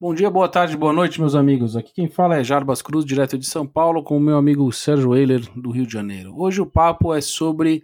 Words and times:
Bom 0.00 0.14
dia, 0.14 0.30
boa 0.30 0.48
tarde, 0.48 0.76
boa 0.76 0.92
noite, 0.92 1.20
meus 1.20 1.34
amigos. 1.34 1.76
Aqui 1.76 1.92
quem 1.92 2.08
fala 2.08 2.36
é 2.36 2.44
Jarbas 2.44 2.80
Cruz, 2.80 3.04
direto 3.04 3.36
de 3.36 3.44
São 3.44 3.66
Paulo, 3.66 4.00
com 4.04 4.16
o 4.16 4.20
meu 4.20 4.36
amigo 4.36 4.72
Sérgio 4.72 5.12
Eiler, 5.16 5.40
do 5.56 5.72
Rio 5.72 5.84
de 5.84 5.92
Janeiro. 5.92 6.32
Hoje 6.40 6.60
o 6.60 6.66
papo 6.66 7.12
é 7.12 7.20
sobre 7.20 7.82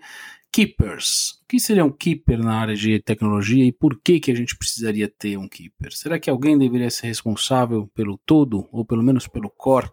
keepers. 0.52 1.40
O 1.42 1.48
que 1.48 1.58
seria 1.58 1.84
um 1.84 1.90
keeper 1.90 2.38
na 2.38 2.54
área 2.54 2.76
de 2.76 3.00
tecnologia 3.00 3.64
e 3.64 3.72
por 3.72 4.00
que, 4.00 4.20
que 4.20 4.30
a 4.30 4.36
gente 4.36 4.56
precisaria 4.56 5.08
ter 5.08 5.36
um 5.36 5.48
keeper? 5.48 5.92
Será 5.92 6.16
que 6.16 6.30
alguém 6.30 6.56
deveria 6.56 6.88
ser 6.88 7.08
responsável 7.08 7.90
pelo 7.92 8.16
todo, 8.24 8.68
ou 8.70 8.84
pelo 8.84 9.02
menos 9.02 9.26
pelo 9.26 9.50
core? 9.50 9.90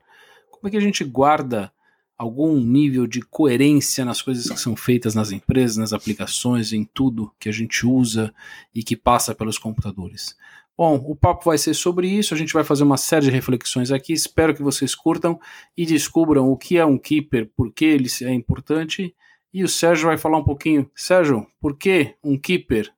Como 0.51 0.67
é 0.67 0.69
que 0.69 0.77
a 0.77 0.81
gente 0.81 1.03
guarda 1.03 1.73
algum 2.15 2.55
nível 2.55 3.07
de 3.07 3.21
coerência 3.21 4.05
nas 4.05 4.21
coisas 4.21 4.47
que 4.47 4.59
são 4.59 4.75
feitas 4.75 5.15
nas 5.15 5.31
empresas, 5.31 5.77
nas 5.77 5.91
aplicações, 5.91 6.71
em 6.71 6.85
tudo 6.85 7.33
que 7.39 7.49
a 7.49 7.51
gente 7.51 7.83
usa 7.83 8.31
e 8.75 8.83
que 8.83 8.95
passa 8.95 9.33
pelos 9.33 9.57
computadores? 9.57 10.35
Bom, 10.81 10.95
o 11.05 11.15
papo 11.15 11.45
vai 11.45 11.59
ser 11.59 11.75
sobre 11.75 12.07
isso. 12.07 12.33
A 12.33 12.37
gente 12.37 12.53
vai 12.53 12.63
fazer 12.63 12.83
uma 12.83 12.97
série 12.97 13.25
de 13.25 13.29
reflexões 13.29 13.91
aqui. 13.91 14.13
Espero 14.13 14.51
que 14.51 14.63
vocês 14.63 14.95
curtam 14.95 15.39
e 15.77 15.85
descubram 15.85 16.49
o 16.49 16.57
que 16.57 16.75
é 16.75 16.83
um 16.83 16.97
keeper, 16.97 17.51
por 17.55 17.71
que 17.71 17.85
ele 17.85 18.09
é 18.23 18.33
importante. 18.33 19.15
E 19.53 19.63
o 19.63 19.67
Sérgio 19.67 20.07
vai 20.07 20.17
falar 20.17 20.39
um 20.39 20.43
pouquinho. 20.43 20.89
Sérgio, 20.95 21.45
por 21.61 21.77
que 21.77 22.15
um 22.23 22.35
keeper? 22.35 22.91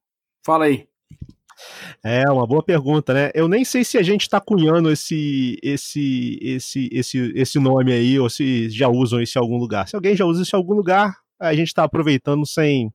Fala 0.45 0.63
aí. 0.63 0.87
É 2.01 2.23
uma 2.31 2.47
boa 2.47 2.63
pergunta, 2.63 3.13
né? 3.13 3.31
Eu 3.35 3.49
nem 3.49 3.65
sei 3.65 3.83
se 3.83 3.97
a 3.97 4.01
gente 4.01 4.21
está 4.21 4.39
cunhando 4.39 4.89
esse, 4.89 5.59
esse, 5.61 6.39
esse, 6.41 6.89
esse, 6.89 7.33
esse 7.35 7.59
nome 7.59 7.91
aí 7.91 8.17
ou 8.17 8.29
se 8.29 8.69
já 8.69 8.87
usam 8.87 9.21
isso 9.21 9.37
em 9.37 9.41
algum 9.41 9.57
lugar. 9.57 9.89
Se 9.89 9.95
alguém 9.97 10.15
já 10.15 10.23
usa 10.23 10.43
isso 10.43 10.55
em 10.55 10.59
algum 10.59 10.73
lugar, 10.73 11.17
a 11.37 11.53
gente 11.53 11.67
está 11.67 11.83
aproveitando 11.83 12.47
sem, 12.47 12.93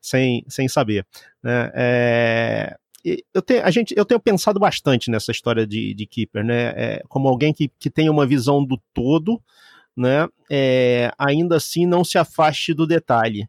sem, 0.00 0.44
sem 0.48 0.66
saber. 0.66 1.06
Né? 1.40 1.70
É, 1.72 2.76
eu 3.04 3.42
tenho, 3.42 3.64
a 3.64 3.70
gente, 3.70 3.94
eu 3.96 4.04
tenho 4.04 4.18
pensado 4.18 4.58
bastante 4.58 5.10
nessa 5.10 5.30
história 5.30 5.66
de, 5.66 5.92
de 5.94 6.06
Keeper, 6.06 6.44
né? 6.44 6.72
É, 6.76 7.02
como 7.08 7.28
alguém 7.28 7.52
que, 7.52 7.70
que 7.78 7.90
tem 7.90 8.08
uma 8.08 8.26
visão 8.26 8.64
do 8.64 8.80
todo, 8.94 9.40
né? 9.96 10.26
É, 10.50 11.12
ainda 11.18 11.56
assim 11.56 11.86
não 11.86 12.02
se 12.02 12.16
afaste 12.16 12.72
do 12.72 12.86
detalhe. 12.86 13.46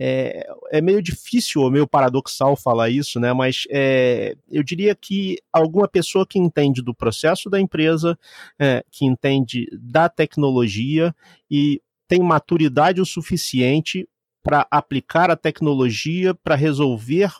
É, 0.00 0.46
é, 0.70 0.80
meio 0.80 1.02
difícil 1.02 1.60
ou 1.60 1.70
meio 1.72 1.86
paradoxal 1.86 2.54
falar 2.54 2.88
isso, 2.88 3.18
né? 3.18 3.32
Mas 3.32 3.64
é, 3.70 4.36
eu 4.48 4.62
diria 4.62 4.94
que 4.94 5.38
alguma 5.52 5.88
pessoa 5.88 6.24
que 6.24 6.38
entende 6.38 6.82
do 6.82 6.94
processo 6.94 7.50
da 7.50 7.58
empresa, 7.58 8.16
é, 8.60 8.84
que 8.92 9.04
entende 9.04 9.66
da 9.72 10.08
tecnologia 10.08 11.12
e 11.50 11.82
tem 12.06 12.20
maturidade 12.20 13.00
o 13.00 13.06
suficiente 13.06 14.08
para 14.40 14.66
aplicar 14.70 15.30
a 15.30 15.36
tecnologia 15.36 16.32
para 16.32 16.54
resolver 16.54 17.32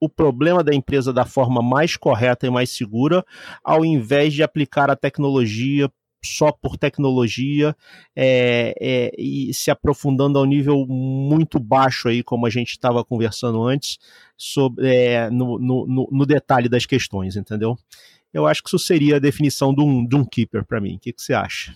o 0.00 0.08
problema 0.08 0.62
da 0.62 0.74
empresa 0.74 1.12
da 1.12 1.24
forma 1.24 1.62
mais 1.62 1.96
correta 1.96 2.46
e 2.46 2.50
mais 2.50 2.70
segura, 2.70 3.24
ao 3.64 3.84
invés 3.84 4.32
de 4.34 4.42
aplicar 4.42 4.90
a 4.90 4.96
tecnologia 4.96 5.90
só 6.24 6.50
por 6.50 6.76
tecnologia 6.76 7.74
é, 8.14 8.74
é, 8.80 9.12
e 9.16 9.54
se 9.54 9.70
aprofundando 9.70 10.38
ao 10.38 10.44
nível 10.44 10.84
muito 10.86 11.58
baixo 11.58 12.08
aí, 12.08 12.22
como 12.22 12.46
a 12.46 12.50
gente 12.50 12.70
estava 12.70 13.04
conversando 13.04 13.62
antes, 13.62 13.98
sobre, 14.36 14.86
é, 14.86 15.30
no, 15.30 15.58
no, 15.58 16.08
no, 16.10 16.26
detalhe 16.26 16.68
das 16.68 16.84
questões, 16.84 17.36
entendeu? 17.36 17.78
Eu 18.32 18.46
acho 18.46 18.62
que 18.62 18.68
isso 18.68 18.78
seria 18.78 19.16
a 19.16 19.20
definição 19.20 19.72
de 19.72 19.82
um, 19.82 20.04
de 20.04 20.16
um 20.16 20.24
keeper 20.24 20.64
para 20.64 20.80
mim. 20.80 20.96
O 20.96 20.98
que, 20.98 21.12
que, 21.12 21.22
você 21.22 21.32
acha? 21.32 21.74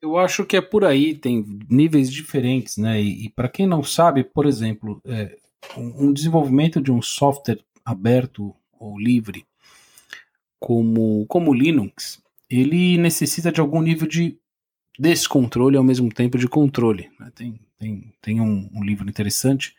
Eu 0.00 0.16
acho 0.16 0.46
que 0.46 0.56
é 0.56 0.60
por 0.60 0.84
aí, 0.84 1.14
tem 1.14 1.44
níveis 1.68 2.10
diferentes, 2.10 2.78
né? 2.78 3.02
E, 3.02 3.26
e 3.26 3.28
para 3.30 3.48
quem 3.48 3.66
não 3.66 3.82
sabe, 3.82 4.24
por 4.24 4.46
exemplo, 4.46 5.02
é, 5.04 5.36
um 5.76 6.12
desenvolvimento 6.12 6.80
de 6.80 6.90
um 6.90 7.00
software 7.00 7.60
aberto 7.84 8.54
ou 8.78 8.98
livre 8.98 9.46
como, 10.58 11.24
como 11.26 11.54
Linux, 11.54 12.22
ele 12.48 12.98
necessita 12.98 13.50
de 13.50 13.60
algum 13.60 13.80
nível 13.80 14.06
de 14.06 14.38
descontrole 14.98 15.76
ao 15.76 15.84
mesmo 15.84 16.12
tempo 16.12 16.36
de 16.36 16.46
controle. 16.46 17.10
Né? 17.18 17.30
Tem, 17.34 17.60
tem, 17.78 18.12
tem 18.20 18.40
um, 18.40 18.68
um, 18.74 18.84
livro 18.84 19.08
interessante 19.08 19.74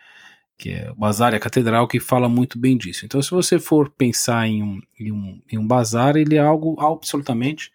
que 0.57 0.69
é 0.69 0.91
o 0.91 0.95
Bazar 0.95 1.33
e 1.33 1.37
a 1.37 1.39
Catedral 1.39 1.87
que 1.87 1.99
fala 1.99 2.29
muito 2.29 2.57
bem 2.59 2.77
disso. 2.77 3.03
Então, 3.03 3.19
se 3.21 3.31
você 3.31 3.57
for 3.57 3.89
pensar 3.89 4.47
em 4.47 4.61
um, 4.61 4.81
em 4.99 5.11
um, 5.11 5.41
em 5.51 5.57
um 5.57 5.65
bazar, 5.65 6.15
ele 6.15 6.35
é 6.35 6.39
algo 6.39 6.79
absolutamente 6.79 7.71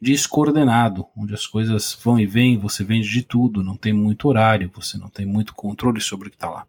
descoordenado, 0.00 1.06
onde 1.14 1.34
as 1.34 1.46
coisas 1.46 1.96
vão 2.02 2.18
e 2.18 2.24
vêm, 2.24 2.56
você 2.56 2.82
vende 2.82 3.08
de 3.10 3.22
tudo, 3.22 3.62
não 3.62 3.76
tem 3.76 3.92
muito 3.92 4.28
horário, 4.28 4.70
você 4.74 4.96
não 4.96 5.10
tem 5.10 5.26
muito 5.26 5.54
controle 5.54 6.00
sobre 6.00 6.28
o 6.28 6.30
que 6.30 6.36
está 6.36 6.48
lá 6.48 6.66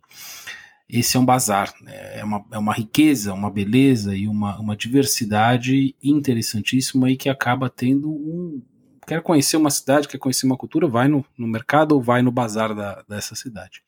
esse 0.89 1.17
é 1.17 1.19
um 1.19 1.25
bazar, 1.25 1.73
né? 1.81 2.19
é 2.19 2.23
uma, 2.23 2.45
é 2.51 2.57
uma 2.57 2.73
riqueza, 2.73 3.33
uma 3.33 3.49
beleza 3.49 4.15
e 4.15 4.27
uma, 4.27 4.59
uma 4.59 4.75
diversidade 4.75 5.95
interessantíssima 6.03 7.09
e 7.09 7.17
que 7.17 7.29
acaba 7.29 7.69
tendo 7.69 8.09
um. 8.09 8.61
Quer 9.07 9.21
conhecer 9.21 9.57
uma 9.57 9.69
cidade, 9.69 10.07
quer 10.07 10.17
conhecer 10.17 10.45
uma 10.45 10.57
cultura, 10.57 10.87
vai 10.87 11.07
no, 11.07 11.25
no 11.37 11.47
mercado 11.47 11.93
ou 11.93 12.01
vai 12.01 12.21
no 12.21 12.31
bazar 12.31 12.73
da, 12.73 13.03
dessa 13.07 13.35
cidade. 13.35 13.81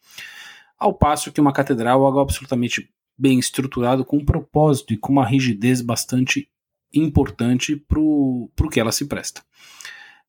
Ao 0.77 0.93
passo 0.93 1.31
que 1.31 1.39
uma 1.39 1.53
catedral 1.53 2.01
é 2.01 2.05
algo 2.05 2.19
absolutamente 2.19 2.89
bem 3.17 3.39
estruturado, 3.39 4.03
com 4.03 4.17
um 4.17 4.25
propósito 4.25 4.93
e 4.93 4.97
com 4.97 5.13
uma 5.13 5.25
rigidez 5.25 5.81
bastante 5.81 6.49
importante 6.93 7.75
para 7.75 7.99
o 7.99 8.69
que 8.69 8.79
ela 8.79 8.91
se 8.91 9.05
presta. 9.05 9.41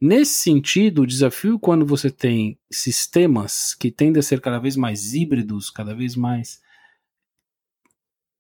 Nesse 0.01 0.35
sentido, 0.35 1.03
o 1.03 1.07
desafio 1.07 1.59
quando 1.59 1.87
você 1.87 2.11
tem 2.11 2.59
sistemas 2.71 3.75
que 3.75 3.91
tendem 3.91 4.21
a 4.21 4.23
ser 4.23 4.41
cada 4.41 4.59
vez 4.59 4.77
mais 4.77 5.15
híbridos, 5.15 5.71
cada 5.71 5.95
vez 5.95 6.15
mais 6.15 6.61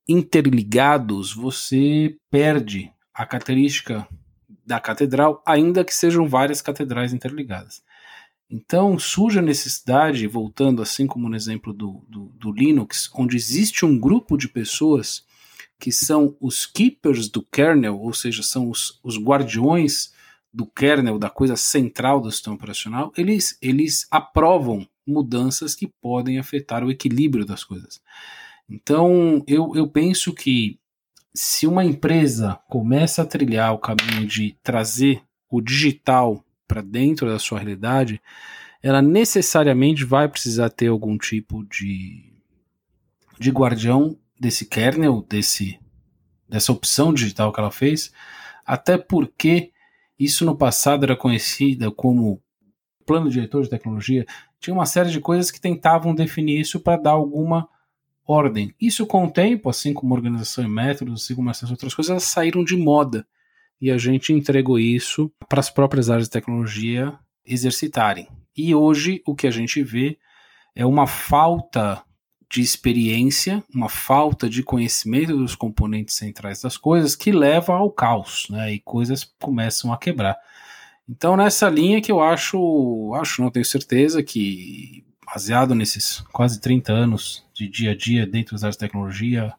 interligados, 0.08 1.32
você 1.32 2.16
perde 2.30 2.92
a 3.12 3.24
característica 3.24 4.06
da 4.64 4.78
catedral, 4.78 5.42
ainda 5.46 5.84
que 5.84 5.94
sejam 5.94 6.28
várias 6.28 6.60
catedrais 6.60 7.14
interligadas. 7.14 7.82
Então 8.48 8.98
surge 8.98 9.38
a 9.38 9.42
necessidade, 9.42 10.26
voltando 10.26 10.82
assim 10.82 11.06
como 11.06 11.28
no 11.28 11.34
exemplo 11.34 11.72
do, 11.72 12.04
do, 12.08 12.26
do, 12.38 12.52
Linux, 12.52 13.10
onde 13.14 13.36
existe 13.36 13.84
um 13.84 13.98
grupo 13.98 14.36
de 14.36 14.48
pessoas 14.48 15.24
que 15.78 15.90
são 15.90 16.36
os 16.40 16.64
keepers 16.64 17.28
do 17.28 17.42
kernel, 17.42 17.98
ou 17.98 18.12
seja, 18.12 18.42
são 18.42 18.70
os, 18.70 19.00
os 19.02 19.18
guardiões 19.18 20.14
do 20.56 20.64
kernel, 20.64 21.18
da 21.18 21.28
coisa 21.28 21.54
central 21.54 22.18
do 22.18 22.32
sistema 22.32 22.56
operacional, 22.56 23.12
eles, 23.14 23.58
eles 23.60 24.06
aprovam 24.10 24.88
mudanças 25.06 25.74
que 25.74 25.86
podem 25.86 26.38
afetar 26.38 26.82
o 26.82 26.90
equilíbrio 26.90 27.44
das 27.44 27.62
coisas. 27.62 28.00
Então, 28.66 29.44
eu, 29.46 29.76
eu 29.76 29.86
penso 29.86 30.32
que 30.32 30.80
se 31.34 31.66
uma 31.66 31.84
empresa 31.84 32.58
começa 32.70 33.20
a 33.20 33.26
trilhar 33.26 33.74
o 33.74 33.78
caminho 33.78 34.26
de 34.26 34.56
trazer 34.62 35.22
o 35.50 35.60
digital 35.60 36.42
para 36.66 36.80
dentro 36.80 37.28
da 37.28 37.38
sua 37.38 37.58
realidade, 37.58 38.18
ela 38.82 39.02
necessariamente 39.02 40.06
vai 40.06 40.26
precisar 40.26 40.70
ter 40.70 40.86
algum 40.86 41.18
tipo 41.18 41.64
de, 41.64 42.32
de 43.38 43.50
guardião 43.50 44.18
desse 44.40 44.64
kernel, 44.64 45.22
desse, 45.28 45.78
dessa 46.48 46.72
opção 46.72 47.12
digital 47.12 47.52
que 47.52 47.60
ela 47.60 47.70
fez, 47.70 48.10
até 48.64 48.96
porque 48.96 49.70
isso 50.18 50.44
no 50.44 50.56
passado 50.56 51.04
era 51.04 51.16
conhecida 51.16 51.90
como 51.90 52.40
plano 53.04 53.30
diretor 53.30 53.62
de 53.62 53.70
tecnologia, 53.70 54.26
tinha 54.58 54.74
uma 54.74 54.86
série 54.86 55.10
de 55.10 55.20
coisas 55.20 55.50
que 55.50 55.60
tentavam 55.60 56.14
definir 56.14 56.60
isso 56.60 56.80
para 56.80 57.00
dar 57.00 57.12
alguma 57.12 57.68
ordem. 58.26 58.74
Isso 58.80 59.06
com 59.06 59.24
o 59.24 59.30
tempo, 59.30 59.70
assim 59.70 59.94
como 59.94 60.14
organização 60.14 60.64
e 60.64 60.68
métodos, 60.68 61.22
assim 61.22 61.34
como 61.34 61.48
essas 61.48 61.70
outras 61.70 61.94
coisas, 61.94 62.10
elas 62.10 62.24
saíram 62.24 62.64
de 62.64 62.76
moda. 62.76 63.26
E 63.80 63.90
a 63.90 63.98
gente 63.98 64.32
entregou 64.32 64.78
isso 64.78 65.30
para 65.48 65.60
as 65.60 65.70
próprias 65.70 66.10
áreas 66.10 66.26
de 66.26 66.32
tecnologia 66.32 67.16
exercitarem. 67.44 68.26
E 68.56 68.74
hoje 68.74 69.22
o 69.24 69.34
que 69.34 69.46
a 69.46 69.50
gente 69.50 69.82
vê 69.82 70.18
é 70.74 70.84
uma 70.84 71.06
falta 71.06 72.02
de 72.50 72.60
experiência, 72.60 73.62
uma 73.74 73.88
falta 73.88 74.48
de 74.48 74.62
conhecimento 74.62 75.36
dos 75.36 75.54
componentes 75.54 76.14
centrais 76.14 76.62
das 76.62 76.76
coisas 76.76 77.16
que 77.16 77.32
leva 77.32 77.74
ao 77.74 77.90
caos, 77.90 78.46
né? 78.50 78.72
E 78.72 78.80
coisas 78.80 79.24
começam 79.40 79.92
a 79.92 79.98
quebrar. 79.98 80.36
Então 81.08 81.36
nessa 81.36 81.68
linha 81.68 82.00
que 82.00 82.10
eu 82.10 82.20
acho, 82.20 83.12
acho, 83.14 83.42
não 83.42 83.50
tenho 83.50 83.64
certeza 83.64 84.22
que 84.22 85.04
baseado 85.26 85.74
nesses 85.74 86.20
quase 86.32 86.60
30 86.60 86.92
anos 86.92 87.44
de 87.52 87.68
dia 87.68 87.90
a 87.90 87.96
dia 87.96 88.26
dentro 88.26 88.52
das 88.52 88.62
áreas 88.62 88.76
de 88.76 88.80
tecnologia, 88.80 89.52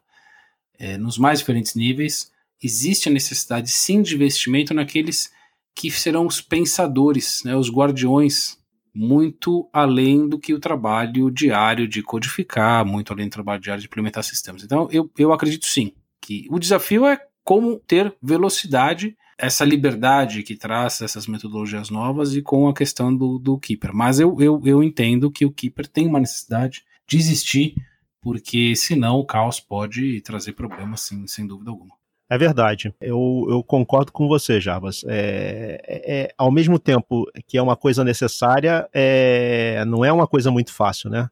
é, 0.78 0.96
nos 0.96 1.18
mais 1.18 1.40
diferentes 1.40 1.74
níveis, 1.74 2.32
existe 2.62 3.08
a 3.08 3.12
necessidade 3.12 3.70
sim 3.70 4.00
de 4.00 4.14
investimento 4.14 4.72
naqueles 4.72 5.30
que 5.74 5.90
serão 5.90 6.26
os 6.26 6.40
pensadores, 6.40 7.42
né, 7.44 7.54
os 7.54 7.70
guardiões, 7.70 8.58
muito 8.94 9.68
além 9.72 10.28
do 10.28 10.38
que 10.38 10.54
o 10.54 10.60
trabalho 10.60 11.30
diário 11.30 11.86
de 11.86 12.02
codificar, 12.02 12.84
muito 12.84 13.12
além 13.12 13.28
do 13.28 13.32
trabalho 13.32 13.60
diário 13.60 13.80
de 13.80 13.86
implementar 13.86 14.22
sistemas. 14.22 14.62
Então, 14.62 14.88
eu, 14.90 15.10
eu 15.18 15.32
acredito 15.32 15.66
sim 15.66 15.92
que 16.20 16.46
o 16.50 16.58
desafio 16.58 17.06
é 17.06 17.20
como 17.44 17.78
ter 17.78 18.14
velocidade 18.22 19.16
essa 19.38 19.64
liberdade 19.64 20.42
que 20.42 20.56
traz 20.56 21.00
essas 21.00 21.26
metodologias 21.28 21.90
novas 21.90 22.34
e 22.34 22.42
com 22.42 22.68
a 22.68 22.74
questão 22.74 23.14
do, 23.14 23.38
do 23.38 23.56
Keeper. 23.58 23.94
Mas 23.94 24.18
eu, 24.18 24.36
eu, 24.40 24.60
eu 24.64 24.82
entendo 24.82 25.30
que 25.30 25.46
o 25.46 25.52
Keeper 25.52 25.86
tem 25.86 26.06
uma 26.08 26.18
necessidade 26.18 26.84
de 27.06 27.16
existir, 27.16 27.74
porque 28.20 28.74
senão 28.74 29.20
o 29.20 29.24
caos 29.24 29.60
pode 29.60 30.20
trazer 30.22 30.52
problemas, 30.54 31.02
sim, 31.02 31.26
sem 31.26 31.46
dúvida 31.46 31.70
alguma. 31.70 31.97
É 32.30 32.36
verdade. 32.36 32.94
Eu, 33.00 33.46
eu 33.48 33.62
concordo 33.62 34.12
com 34.12 34.28
você, 34.28 34.60
Jarbas. 34.60 35.02
É, 35.06 35.80
é, 35.86 36.16
é, 36.16 36.34
ao 36.36 36.52
mesmo 36.52 36.78
tempo 36.78 37.26
que 37.46 37.56
é 37.56 37.62
uma 37.62 37.76
coisa 37.76 38.04
necessária, 38.04 38.88
é, 38.92 39.82
não 39.86 40.04
é 40.04 40.12
uma 40.12 40.26
coisa 40.26 40.50
muito 40.50 40.72
fácil, 40.72 41.08
né? 41.08 41.28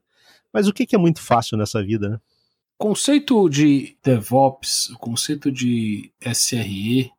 Mas 0.53 0.67
o 0.67 0.73
que, 0.73 0.87
que 0.87 0.97
é 0.97 0.99
muito 0.99 1.21
fácil 1.21 1.59
nessa 1.59 1.83
vida, 1.83 2.09
né? 2.09 2.19
Conceito 2.79 3.49
de 3.49 3.97
DevOps, 4.03 4.91
o 4.91 4.99
conceito 4.99 5.51
de 5.51 6.11
SRE 6.33 7.11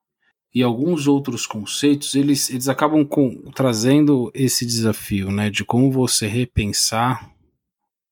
e 0.53 0.63
alguns 0.63 1.07
outros 1.07 1.45
conceitos, 1.45 2.15
eles, 2.15 2.49
eles 2.49 2.67
acabam 2.67 3.05
com, 3.05 3.43
trazendo 3.55 4.31
esse 4.33 4.65
desafio, 4.65 5.31
né? 5.31 5.51
De 5.51 5.63
como 5.63 5.91
você 5.91 6.25
repensar 6.25 7.31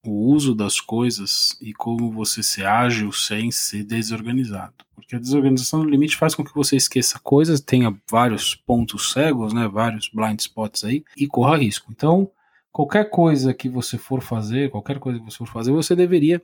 o 0.10 0.34
uso 0.34 0.54
das 0.56 0.80
coisas 0.80 1.58
e 1.62 1.74
como 1.74 2.12
você 2.12 2.42
se 2.42 2.64
ágil 2.64 3.12
sem 3.12 3.52
ser 3.52 3.84
desorganizado. 3.84 4.74
Porque 4.94 5.16
a 5.16 5.20
desorganização 5.20 5.84
no 5.84 5.90
limite 5.90 6.18
faz 6.18 6.34
com 6.34 6.44
que 6.44 6.54
você 6.54 6.76
esqueça 6.76 7.20
coisas, 7.20 7.62
tenha 7.62 7.96
vários 8.10 8.56
pontos 8.56 9.12
cegos, 9.12 9.54
né, 9.54 9.68
vários 9.68 10.10
blind 10.10 10.40
spots 10.40 10.84
aí 10.84 11.04
e 11.16 11.28
corra 11.28 11.58
risco. 11.58 11.92
Então, 11.92 12.32
qualquer 12.72 13.10
coisa 13.10 13.54
que 13.54 13.70
você 13.70 13.98
for 13.98 14.22
fazer, 14.22 14.72
qualquer 14.72 15.00
coisa 15.00 15.20
que 15.20 15.26
você 15.26 15.38
for 15.38 15.48
fazer, 15.48 15.72
você 15.72 15.96
deveria 15.96 16.42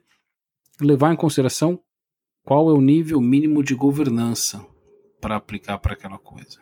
levar 0.80 1.14
em 1.14 1.18
consideração 1.18 1.80
qual 2.44 2.69
é 2.69 2.74
o 2.74 2.81
nível 2.81 3.22
mínimo 3.22 3.64
de 3.64 3.75
governança 3.75 4.66
para 5.19 5.36
aplicar 5.36 5.78
para 5.78 5.94
aquela 5.94 6.18
coisa. 6.18 6.60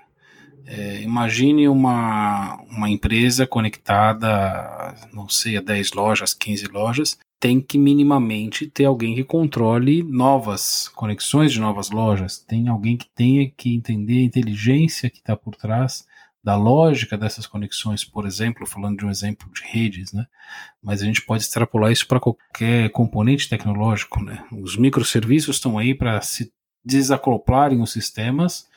É, 0.66 1.02
imagine 1.02 1.68
uma, 1.68 2.62
uma 2.70 2.90
empresa 2.90 3.48
conectada, 3.48 4.96
não 5.14 5.28
sei, 5.28 5.58
a 5.58 5.62
10 5.62 5.94
lojas, 5.94 6.34
15 6.34 6.68
lojas, 6.68 7.18
tem 7.40 7.62
que 7.62 7.78
minimamente 7.78 8.68
ter 8.68 8.86
alguém 8.86 9.16
que 9.16 9.24
controle 9.24 10.04
novas 10.04 10.90
conexões 10.90 11.54
de 11.54 11.60
novas 11.60 11.90
lojas, 11.90 12.38
tem 12.38 12.68
alguém 12.68 12.98
que 12.98 13.08
tenha 13.16 13.50
que 13.50 13.74
entender 13.74 14.20
a 14.20 14.26
inteligência 14.26 15.10
que 15.10 15.20
está 15.20 15.36
por 15.38 15.56
trás 15.56 16.06
da 16.44 16.56
lógica 16.56 17.18
dessas 17.18 17.46
conexões, 17.46 18.04
por 18.04 18.26
exemplo, 18.26 18.66
falando 18.66 19.00
de 19.00 19.06
um 19.06 19.10
exemplo 19.10 19.50
de 19.54 19.62
redes, 19.64 20.14
né? 20.14 20.26
Mas 20.82 21.02
a 21.02 21.06
gente 21.06 21.22
pode 21.22 21.44
extrapolar 21.44 21.92
isso 21.92 22.08
para 22.08 22.20
qualquer 22.20 22.90
componente 22.92 23.50
tecnológico, 23.50 24.24
né? 24.24 24.46
Os 24.52 24.78
microserviços 24.78 25.58
estão 25.58 25.78
aí 25.78 25.94
para 25.94 26.20
se 26.22 26.52
desacoplarem 26.84 27.82
os 27.82 27.92
sistemas 27.92 28.68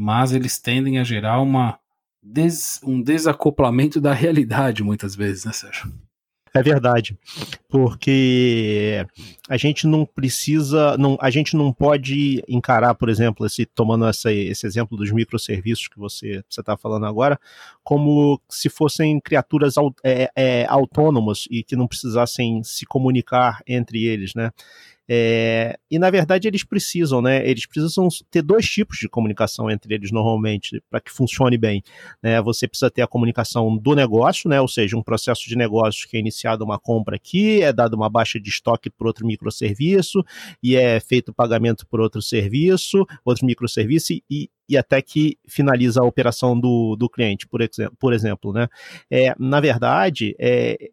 mas 0.00 0.30
eles 0.32 0.60
tendem 0.60 1.00
a 1.00 1.04
gerar 1.04 1.40
uma 1.40 1.76
des, 2.22 2.80
um 2.84 3.02
desacoplamento 3.02 4.00
da 4.00 4.12
realidade 4.14 4.84
muitas 4.84 5.16
vezes, 5.16 5.44
né, 5.44 5.52
Sérgio? 5.52 5.92
É 6.54 6.62
verdade, 6.62 7.18
porque 7.68 9.04
a 9.48 9.56
gente 9.56 9.86
não 9.86 10.06
precisa, 10.06 10.96
não, 10.96 11.18
a 11.20 11.30
gente 11.30 11.56
não 11.56 11.72
pode 11.72 12.42
encarar, 12.48 12.94
por 12.94 13.08
exemplo, 13.08 13.44
esse, 13.44 13.66
tomando 13.66 14.06
essa, 14.06 14.32
esse 14.32 14.66
exemplo 14.66 14.96
dos 14.96 15.10
microserviços 15.10 15.88
que 15.88 15.98
você 15.98 16.42
está 16.48 16.76
falando 16.76 17.04
agora, 17.04 17.38
como 17.84 18.40
se 18.48 18.70
fossem 18.70 19.20
criaturas 19.20 19.74
é, 20.02 20.30
é, 20.34 20.66
autônomas 20.68 21.46
e 21.50 21.62
que 21.62 21.76
não 21.76 21.86
precisassem 21.86 22.62
se 22.62 22.86
comunicar 22.86 23.60
entre 23.66 24.04
eles, 24.04 24.34
né? 24.34 24.50
É, 25.10 25.78
e 25.90 25.98
na 25.98 26.10
verdade 26.10 26.46
eles 26.46 26.62
precisam, 26.62 27.22
né? 27.22 27.48
Eles 27.48 27.64
precisam 27.64 28.08
ter 28.30 28.42
dois 28.42 28.68
tipos 28.68 28.98
de 28.98 29.08
comunicação 29.08 29.70
entre 29.70 29.94
eles 29.94 30.10
normalmente 30.10 30.82
para 30.90 31.00
que 31.00 31.10
funcione 31.10 31.56
bem. 31.56 31.82
Né? 32.22 32.40
Você 32.42 32.68
precisa 32.68 32.90
ter 32.90 33.00
a 33.00 33.06
comunicação 33.06 33.76
do 33.76 33.94
negócio, 33.94 34.50
né? 34.50 34.60
Ou 34.60 34.68
seja, 34.68 34.96
um 34.96 35.02
processo 35.02 35.48
de 35.48 35.56
negócio 35.56 36.06
que 36.08 36.16
é 36.16 36.20
iniciado 36.20 36.62
uma 36.62 36.78
compra 36.78 37.16
aqui, 37.16 37.62
é 37.62 37.72
dado 37.72 37.94
uma 37.94 38.10
baixa 38.10 38.38
de 38.38 38.50
estoque 38.50 38.90
por 38.90 39.06
outro 39.06 39.26
microserviço 39.26 40.22
e 40.62 40.76
é 40.76 41.00
feito 41.00 41.32
pagamento 41.32 41.86
por 41.86 42.00
outro 42.00 42.20
serviço, 42.20 43.06
outro 43.24 43.46
microserviço 43.46 44.12
e, 44.12 44.50
e 44.68 44.76
até 44.76 45.00
que 45.00 45.38
finaliza 45.48 46.02
a 46.02 46.04
operação 46.04 46.58
do, 46.58 46.94
do 46.96 47.08
cliente, 47.08 47.48
por, 47.48 47.62
exemplo, 47.62 47.96
por 47.98 48.12
exemplo, 48.12 48.52
né? 48.52 48.68
É, 49.10 49.34
na 49.38 49.60
verdade, 49.60 50.36
é, 50.38 50.90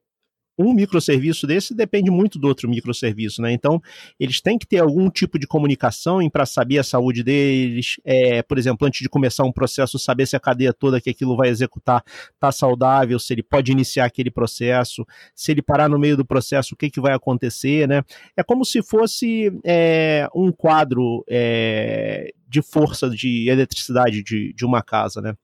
um 0.58 0.74
microserviço 0.74 1.46
desse 1.46 1.74
depende 1.74 2.10
muito 2.10 2.40
do 2.40 2.48
outro 2.48 2.70
microserviço, 2.70 3.42
né? 3.42 3.52
Então, 3.52 3.82
eles 4.20 4.42
têm 4.42 4.58
que 4.58 4.66
ter 4.66 4.80
algum 4.80 5.10
tipo 5.10 5.38
de 5.38 5.48
comunicação 5.48 6.28
para 6.30 6.46
saber 6.46 6.80
a 6.80 6.84
saúde 6.84 7.24
deles, 7.24 7.98
é, 8.04 8.42
por 8.42 8.58
exemplo, 8.58 8.88
antes 8.88 9.02
de 9.02 9.10
começar 9.10 9.44
um 9.44 9.52
processo, 9.52 10.00
saber 10.00 10.26
se 10.26 10.36
a 10.36 10.40
cadeia 10.40 10.74
toda 10.74 11.02
que 11.02 11.10
aquilo 11.10 11.36
vai 11.36 11.50
executar 11.50 12.04
está 12.34 12.52
saudável, 12.52 13.20
se 13.20 13.34
ele 13.34 13.44
pode 13.44 13.72
iniciar 13.72 14.06
aquele 14.06 14.32
processo, 14.32 15.06
se 15.34 15.52
ele 15.52 15.62
parar 15.62 15.90
no 15.90 16.00
meio 16.00 16.18
do 16.18 16.26
processo, 16.26 16.74
o 16.74 16.78
que, 16.78 16.90
que 16.90 17.02
vai 17.02 17.14
acontecer, 17.14 17.88
né? 17.88 18.04
É 18.36 18.44
como 18.44 18.66
se 18.66 18.82
fosse 18.82 19.52
é, 19.64 20.28
um 20.34 20.52
quadro 20.52 21.24
é, 21.30 22.32
de 22.48 22.62
força 22.62 23.10
de 23.10 23.50
eletricidade 23.50 24.24
de, 24.24 24.54
de 24.54 24.66
uma 24.66 24.82
casa, 24.82 25.22
né? 25.22 25.36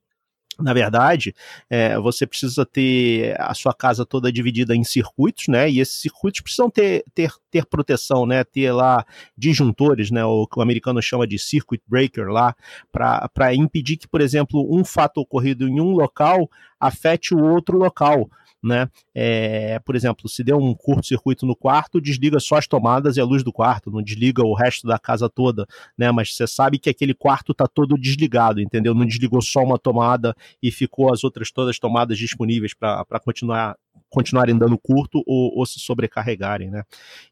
Na 0.61 0.73
verdade, 0.73 1.33
é, 1.69 1.97
você 1.99 2.25
precisa 2.25 2.65
ter 2.65 3.39
a 3.39 3.53
sua 3.53 3.73
casa 3.73 4.05
toda 4.05 4.31
dividida 4.31 4.75
em 4.75 4.83
circuitos, 4.83 5.47
né? 5.47 5.69
E 5.69 5.79
esses 5.79 5.95
circuitos 5.95 6.41
precisam 6.41 6.69
ter, 6.69 7.03
ter, 7.13 7.31
ter 7.49 7.65
proteção, 7.65 8.25
né? 8.25 8.43
Ter 8.43 8.71
lá 8.71 9.05
disjuntores, 9.37 10.11
né? 10.11 10.23
O 10.23 10.47
que 10.47 10.59
o 10.59 10.61
americano 10.61 11.01
chama 11.01 11.27
de 11.27 11.37
circuit 11.39 11.81
breaker 11.87 12.27
lá, 12.27 12.55
para 12.91 13.53
impedir 13.53 13.97
que, 13.97 14.07
por 14.07 14.21
exemplo, 14.21 14.67
um 14.69 14.83
fato 14.83 15.19
ocorrido 15.19 15.67
em 15.67 15.79
um 15.79 15.91
local 15.91 16.49
afete 16.79 17.33
o 17.33 17.43
outro 17.43 17.77
local 17.77 18.29
né? 18.63 18.89
É, 19.13 19.79
por 19.79 19.95
exemplo, 19.95 20.29
se 20.29 20.43
deu 20.43 20.57
um 20.57 20.73
curto-circuito 20.73 21.45
no 21.45 21.55
quarto, 21.55 22.01
desliga 22.01 22.39
só 22.39 22.55
as 22.55 22.67
tomadas 22.67 23.17
e 23.17 23.21
a 23.21 23.25
luz 23.25 23.43
do 23.43 23.51
quarto, 23.51 23.89
não 23.89 24.01
desliga 24.01 24.43
o 24.43 24.53
resto 24.53 24.87
da 24.87 24.99
casa 24.99 25.29
toda, 25.29 25.65
né? 25.97 26.11
Mas 26.11 26.35
você 26.35 26.45
sabe 26.45 26.77
que 26.77 26.89
aquele 26.89 27.13
quarto 27.13 27.51
está 27.51 27.67
todo 27.67 27.97
desligado, 27.97 28.61
entendeu? 28.61 28.93
Não 28.93 29.05
desligou 29.05 29.41
só 29.41 29.61
uma 29.61 29.79
tomada 29.79 30.35
e 30.61 30.71
ficou 30.71 31.11
as 31.11 31.23
outras 31.23 31.51
todas 31.51 31.79
tomadas 31.79 32.17
disponíveis 32.17 32.73
para 32.73 33.19
continuar 33.23 33.75
continuarem 34.11 34.57
dando 34.57 34.77
curto 34.77 35.23
ou, 35.25 35.57
ou, 35.57 35.65
se 35.65 35.79
sobrecarregarem, 35.79 36.69
né? 36.69 36.83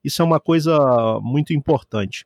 Isso 0.02 0.22
é 0.22 0.26
uma 0.26 0.40
coisa 0.40 1.20
muito 1.22 1.54
importante 1.54 2.26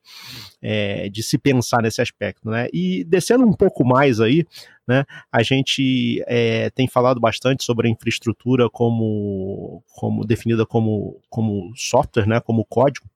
é, 0.62 1.10
de 1.10 1.24
se 1.24 1.40
pensar 1.40 1.82
nesse 1.82 2.02
aspecto, 2.02 2.50
né? 2.50 2.68
E 2.72 3.04
descendo 3.04 3.44
um 3.44 3.54
pouco 3.54 3.84
mais 3.84 4.22
aí, 4.22 4.46
né? 4.88 5.06
A 5.31 5.41
gente 5.44 6.24
é, 6.27 6.69
tem 6.71 6.88
falado 6.88 7.19
bastante 7.19 7.63
sobre 7.63 7.88
a 7.88 7.91
infraestrutura 7.91 8.69
como, 8.69 9.83
como 9.95 10.25
definida 10.25 10.65
como, 10.65 11.21
como 11.30 11.74
software, 11.75 12.27
né? 12.27 12.39
Como 12.39 12.65
código. 12.65 13.07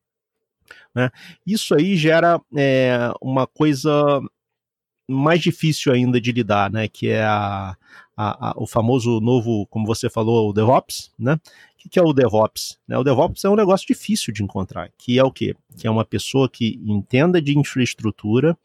Né? 0.93 1.09
Isso 1.45 1.75
aí 1.75 1.95
gera 1.95 2.41
é, 2.55 3.11
uma 3.21 3.45
coisa 3.45 4.21
mais 5.09 5.41
difícil 5.41 5.93
ainda 5.93 6.19
de 6.19 6.31
lidar, 6.31 6.71
né? 6.71 6.87
Que 6.87 7.09
é 7.09 7.23
a, 7.23 7.75
a, 8.15 8.49
a, 8.49 8.53
o 8.57 8.67
famoso 8.67 9.21
novo, 9.21 9.65
como 9.67 9.85
você 9.85 10.09
falou, 10.09 10.49
o 10.49 10.53
DevOps, 10.53 11.11
né? 11.17 11.39
Que, 11.87 11.89
que 11.89 11.99
é 11.99 12.03
o 12.03 12.13
DevOps? 12.13 12.77
Né? 12.87 12.97
O 12.97 13.03
DevOps 13.03 13.43
é 13.45 13.49
um 13.49 13.55
negócio 13.55 13.87
difícil 13.87 14.33
de 14.33 14.43
encontrar, 14.43 14.91
que 14.97 15.17
é 15.17 15.23
o 15.23 15.31
quê? 15.31 15.55
Que 15.77 15.87
é 15.87 15.91
uma 15.91 16.05
pessoa 16.05 16.49
que 16.49 16.79
entenda 16.85 17.41
de 17.41 17.57
infraestrutura, 17.57 18.57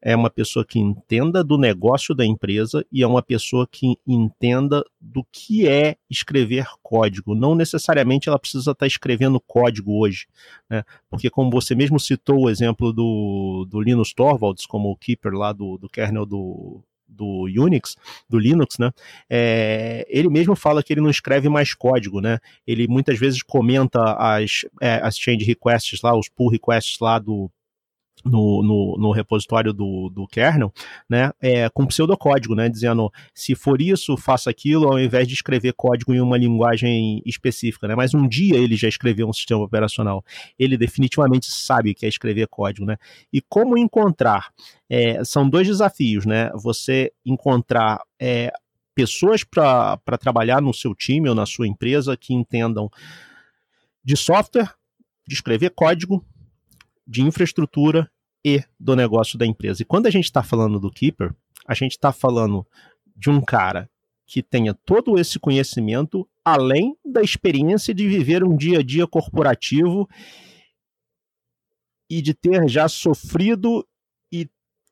é 0.00 0.14
uma 0.14 0.30
pessoa 0.30 0.64
que 0.64 0.78
entenda 0.78 1.42
do 1.42 1.56
negócio 1.56 2.14
da 2.14 2.24
empresa 2.24 2.84
e 2.92 3.02
é 3.02 3.06
uma 3.06 3.22
pessoa 3.22 3.66
que 3.66 3.96
entenda 4.06 4.84
do 5.00 5.24
que 5.32 5.66
é 5.66 5.96
escrever 6.10 6.66
código. 6.82 7.34
Não 7.34 7.54
necessariamente 7.54 8.28
ela 8.28 8.38
precisa 8.38 8.72
estar 8.72 8.86
escrevendo 8.86 9.40
código 9.40 9.98
hoje, 9.98 10.26
né? 10.68 10.84
porque 11.08 11.30
como 11.30 11.50
você 11.50 11.74
mesmo 11.74 11.98
citou 11.98 12.42
o 12.44 12.50
exemplo 12.50 12.92
do, 12.92 13.66
do 13.68 13.80
Linus 13.80 14.12
Torvalds 14.12 14.66
como 14.66 14.90
o 14.90 14.96
keeper 14.96 15.32
lá 15.32 15.52
do, 15.52 15.78
do 15.78 15.88
kernel 15.88 16.26
do, 16.26 16.82
do 17.06 17.44
Unix, 17.44 17.96
do 18.28 18.38
Linux, 18.38 18.78
né? 18.78 18.90
É, 19.28 20.06
ele 20.08 20.28
mesmo 20.28 20.56
fala 20.56 20.82
que 20.82 20.92
ele 20.92 21.00
não 21.00 21.10
escreve 21.10 21.48
mais 21.48 21.74
código, 21.74 22.20
né? 22.20 22.38
Ele 22.66 22.88
muitas 22.88 23.18
vezes 23.18 23.42
comenta 23.42 24.00
as, 24.14 24.64
é, 24.80 25.00
as 25.02 25.18
change 25.18 25.44
requests 25.44 26.00
lá, 26.02 26.16
os 26.16 26.28
pull 26.28 26.50
requests 26.50 26.98
lá 27.00 27.18
do, 27.18 27.50
no, 28.24 28.62
no, 28.62 28.96
no, 28.98 29.10
repositório 29.10 29.72
do, 29.72 30.08
do 30.08 30.26
kernel, 30.26 30.72
né, 31.08 31.30
é, 31.40 31.68
com 31.68 31.86
pseudocódigo, 31.86 32.54
né, 32.54 32.68
dizendo 32.68 33.12
se 33.34 33.54
for 33.54 33.80
isso, 33.80 34.16
faça 34.16 34.48
aquilo, 34.48 34.88
ao 34.88 34.98
invés 34.98 35.28
de 35.28 35.34
escrever 35.34 35.74
código 35.74 36.14
em 36.14 36.20
uma 36.20 36.38
linguagem 36.38 37.22
específica, 37.26 37.86
né, 37.86 37.94
mas 37.94 38.14
um 38.14 38.26
dia 38.26 38.56
ele 38.56 38.76
já 38.76 38.88
escreveu 38.88 39.28
um 39.28 39.32
sistema 39.32 39.62
operacional, 39.62 40.24
ele 40.58 40.76
definitivamente 40.76 41.46
sabe 41.46 41.94
que 41.94 42.06
é 42.06 42.08
escrever 42.08 42.48
código, 42.48 42.86
né, 42.86 42.96
e 43.32 43.42
como 43.42 43.76
encontrar, 43.76 44.48
é, 44.88 45.22
são 45.24 45.48
dois 45.48 45.66
desafios, 45.66 46.24
né, 46.24 46.50
você 46.54 47.12
encontrar 47.24 48.00
é, 48.18 48.50
pessoas 48.94 49.44
para 49.44 49.98
trabalhar 50.18 50.62
no 50.62 50.72
seu 50.72 50.94
time 50.94 51.28
ou 51.28 51.34
na 51.34 51.44
sua 51.44 51.66
empresa 51.66 52.16
que 52.16 52.32
entendam 52.32 52.88
de 54.02 54.16
software, 54.16 54.72
de 55.26 55.34
escrever 55.34 55.70
código, 55.70 56.24
de 57.06 57.22
infraestrutura 57.22 58.10
e 58.44 58.62
do 58.78 58.94
negócio 58.94 59.38
da 59.38 59.46
empresa. 59.46 59.82
E 59.82 59.86
quando 59.86 60.06
a 60.06 60.10
gente 60.10 60.24
está 60.24 60.42
falando 60.42 60.78
do 60.78 60.90
Keeper, 60.90 61.34
a 61.66 61.74
gente 61.74 61.92
está 61.92 62.12
falando 62.12 62.66
de 63.16 63.30
um 63.30 63.40
cara 63.40 63.88
que 64.26 64.42
tenha 64.42 64.74
todo 64.74 65.18
esse 65.18 65.38
conhecimento, 65.38 66.28
além 66.44 66.96
da 67.04 67.22
experiência 67.22 67.94
de 67.94 68.06
viver 68.06 68.44
um 68.44 68.56
dia 68.56 68.78
a 68.78 68.82
dia 68.82 69.06
corporativo 69.06 70.08
e 72.08 72.20
de 72.20 72.34
ter 72.34 72.68
já 72.68 72.88
sofrido 72.88 73.86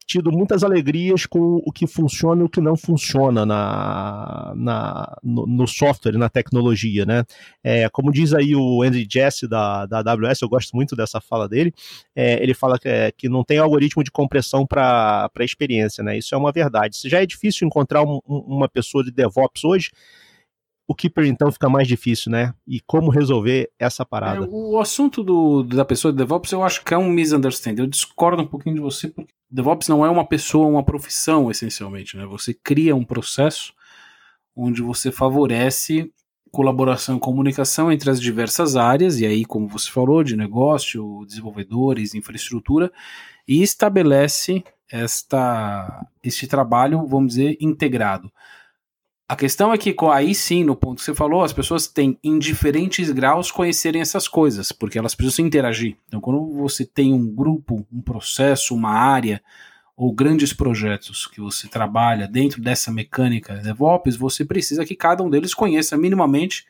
tido 0.05 0.31
muitas 0.31 0.63
alegrias 0.65 1.27
com 1.27 1.63
o 1.65 1.73
que 1.73 1.87
funciona 1.87 2.43
e 2.43 2.45
o 2.45 2.49
que 2.49 2.61
não 2.61 2.77
funciona 2.77 3.47
na, 3.47 4.53
na, 4.57 5.17
no, 5.23 5.47
no 5.47 5.67
software, 5.67 6.19
na 6.19 6.29
tecnologia, 6.29 7.05
né? 7.05 7.25
É, 7.63 7.89
como 7.89 8.13
diz 8.13 8.35
aí 8.35 8.55
o 8.55 8.83
Andy 8.83 9.07
Jesse 9.09 9.47
da, 9.47 9.87
da 9.87 9.99
AWS, 9.99 10.43
eu 10.43 10.49
gosto 10.49 10.75
muito 10.75 10.97
dessa 10.97 11.21
fala 11.21 11.49
dele, 11.49 11.73
é, 12.15 12.43
ele 12.43 12.55
fala 12.55 12.79
que, 12.79 12.89
é, 12.89 13.13
que 13.13 13.29
não 13.29 13.45
tem 13.45 13.59
algoritmo 13.59 14.03
de 14.03 14.11
compressão 14.11 14.67
para 14.67 15.31
a 15.35 15.45
experiência, 15.45 16.03
né? 16.03 16.19
Isso 16.19 16.35
é 16.35 16.39
uma 16.39 16.53
verdade. 16.53 16.97
Se 16.97 17.09
já 17.09 17.23
é 17.23 17.27
difícil 17.27 17.67
encontrar 17.67 18.03
um, 18.03 18.21
uma 18.27 18.69
pessoa 18.69 19.05
de 19.05 19.11
DevOps 19.11 19.65
hoje, 19.65 19.91
o 20.87 20.95
Keeper 20.95 21.27
então 21.27 21.51
fica 21.51 21.69
mais 21.69 21.89
difícil, 21.89 22.31
né? 22.31 22.55
E 22.67 22.81
como 22.81 23.11
resolver 23.11 23.71
essa 23.79 24.05
parada? 24.05 24.45
É, 24.45 24.49
o 24.49 24.79
assunto 24.79 25.23
do, 25.23 25.63
da 25.63 25.85
pessoa 25.85 26.13
de 26.13 26.19
DevOps 26.19 26.53
eu 26.53 26.63
acho 26.63 26.85
que 26.85 26.93
é 26.93 26.99
um 26.99 27.09
misunderstanding. 27.09 27.83
Eu 27.83 27.87
discordo 27.87 28.43
um 28.43 28.47
pouquinho 28.47 28.77
de 28.77 28.81
você 28.81 29.09
porque 29.09 29.33
DevOps 29.53 29.87
não 29.87 30.05
é 30.05 30.09
uma 30.09 30.27
pessoa, 30.27 30.67
uma 30.67 30.83
profissão 30.83 31.51
essencialmente, 31.51 32.17
né? 32.17 32.25
Você 32.25 32.55
cria 32.55 32.97
um 32.97 33.05
processo 33.05 33.75
onde 34.57 34.81
você 34.81 35.13
favorece 35.13 36.11
colaboração 36.51 37.17
e 37.17 37.21
comunicação 37.21 37.91
entre 37.91 38.11
as 38.11 38.21
diversas 38.21 38.77
áreas, 38.77 39.21
e 39.21 39.27
aí, 39.27 39.45
como 39.45 39.67
você 39.67 39.91
falou, 39.91 40.23
de 40.23 40.37
negócio, 40.37 41.25
desenvolvedores, 41.27 42.15
infraestrutura, 42.15 42.93
e 43.49 43.63
estabelece 43.63 44.63
esta, 44.91 46.07
este 46.23 46.47
trabalho, 46.47 47.07
vamos 47.07 47.35
dizer, 47.35 47.57
integrado. 47.61 48.31
A 49.29 49.37
questão 49.37 49.73
é 49.73 49.79
que 49.79 49.95
aí 50.13 50.35
sim, 50.35 50.63
no 50.63 50.77
ponto 50.77 50.99
que 50.99 51.05
você 51.05 51.15
falou, 51.15 51.43
as 51.43 51.53
pessoas 51.53 51.87
têm 51.87 52.19
em 52.23 52.39
diferentes 52.39 53.11
graus 53.11 53.51
conhecerem 53.51 54.03
essas 54.03 54.29
coisas, 54.29 54.73
porque 54.73 54.99
elas 54.99 55.15
precisam 55.15 55.47
interagir. 55.47 55.97
Então, 56.07 56.21
quando 56.21 56.53
você 56.53 56.85
tem 56.85 57.15
um 57.15 57.27
grupo, 57.27 57.87
um 57.91 58.03
processo, 58.03 58.75
uma 58.75 58.91
área 58.91 59.43
ou 59.97 60.13
grandes 60.13 60.53
projetos 60.53 61.27
que 61.27 61.41
você 61.41 61.69
trabalha 61.69 62.27
dentro 62.27 62.61
dessa 62.61 62.91
mecânica 62.91 63.55
DevOps, 63.55 64.17
você 64.17 64.45
precisa 64.45 64.85
que 64.85 64.97
cada 64.97 65.23
um 65.23 65.31
deles 65.31 65.55
conheça 65.55 65.97
minimamente 65.97 66.67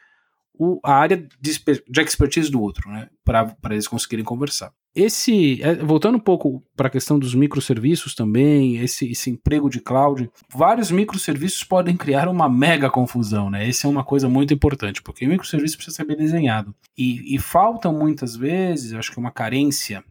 o, 0.54 0.78
a 0.85 0.94
área 0.94 1.16
de, 1.16 1.64
de 1.88 2.00
expertise 2.00 2.50
do 2.50 2.61
outro, 2.61 2.90
né, 2.90 3.09
para 3.25 3.56
eles 3.71 3.88
conseguirem 3.88 4.25
conversar. 4.25 4.73
Esse, 4.94 5.62
é, 5.62 5.76
voltando 5.76 6.16
um 6.16 6.20
pouco 6.20 6.62
para 6.76 6.88
a 6.88 6.90
questão 6.90 7.18
dos 7.18 7.34
microserviços 7.34 8.14
também, 8.14 8.76
esse, 8.76 9.11
esse 9.11 9.30
emprego 9.30 9.70
de 9.70 9.80
cloud, 9.80 10.30
vários 10.54 10.90
microserviços 10.90 11.64
podem 11.64 11.96
criar 11.96 12.28
uma 12.28 12.49
mega 12.49 12.90
confusão, 12.90 13.49
né? 13.49 13.66
Essa 13.66 13.87
é 13.87 13.90
uma 13.90 14.04
coisa 14.04 14.28
muito 14.28 14.52
importante, 14.52 15.02
porque 15.02 15.25
o 15.25 15.28
microserviço 15.28 15.76
precisa 15.76 15.96
ser 15.96 16.04
bem 16.04 16.16
desenhado. 16.16 16.75
E, 16.96 17.34
e 17.34 17.38
faltam 17.38 17.92
muitas 17.92 18.37
vezes, 18.37 18.92
acho 18.92 19.11
que 19.11 19.18
uma 19.18 19.30
carência 19.30 20.04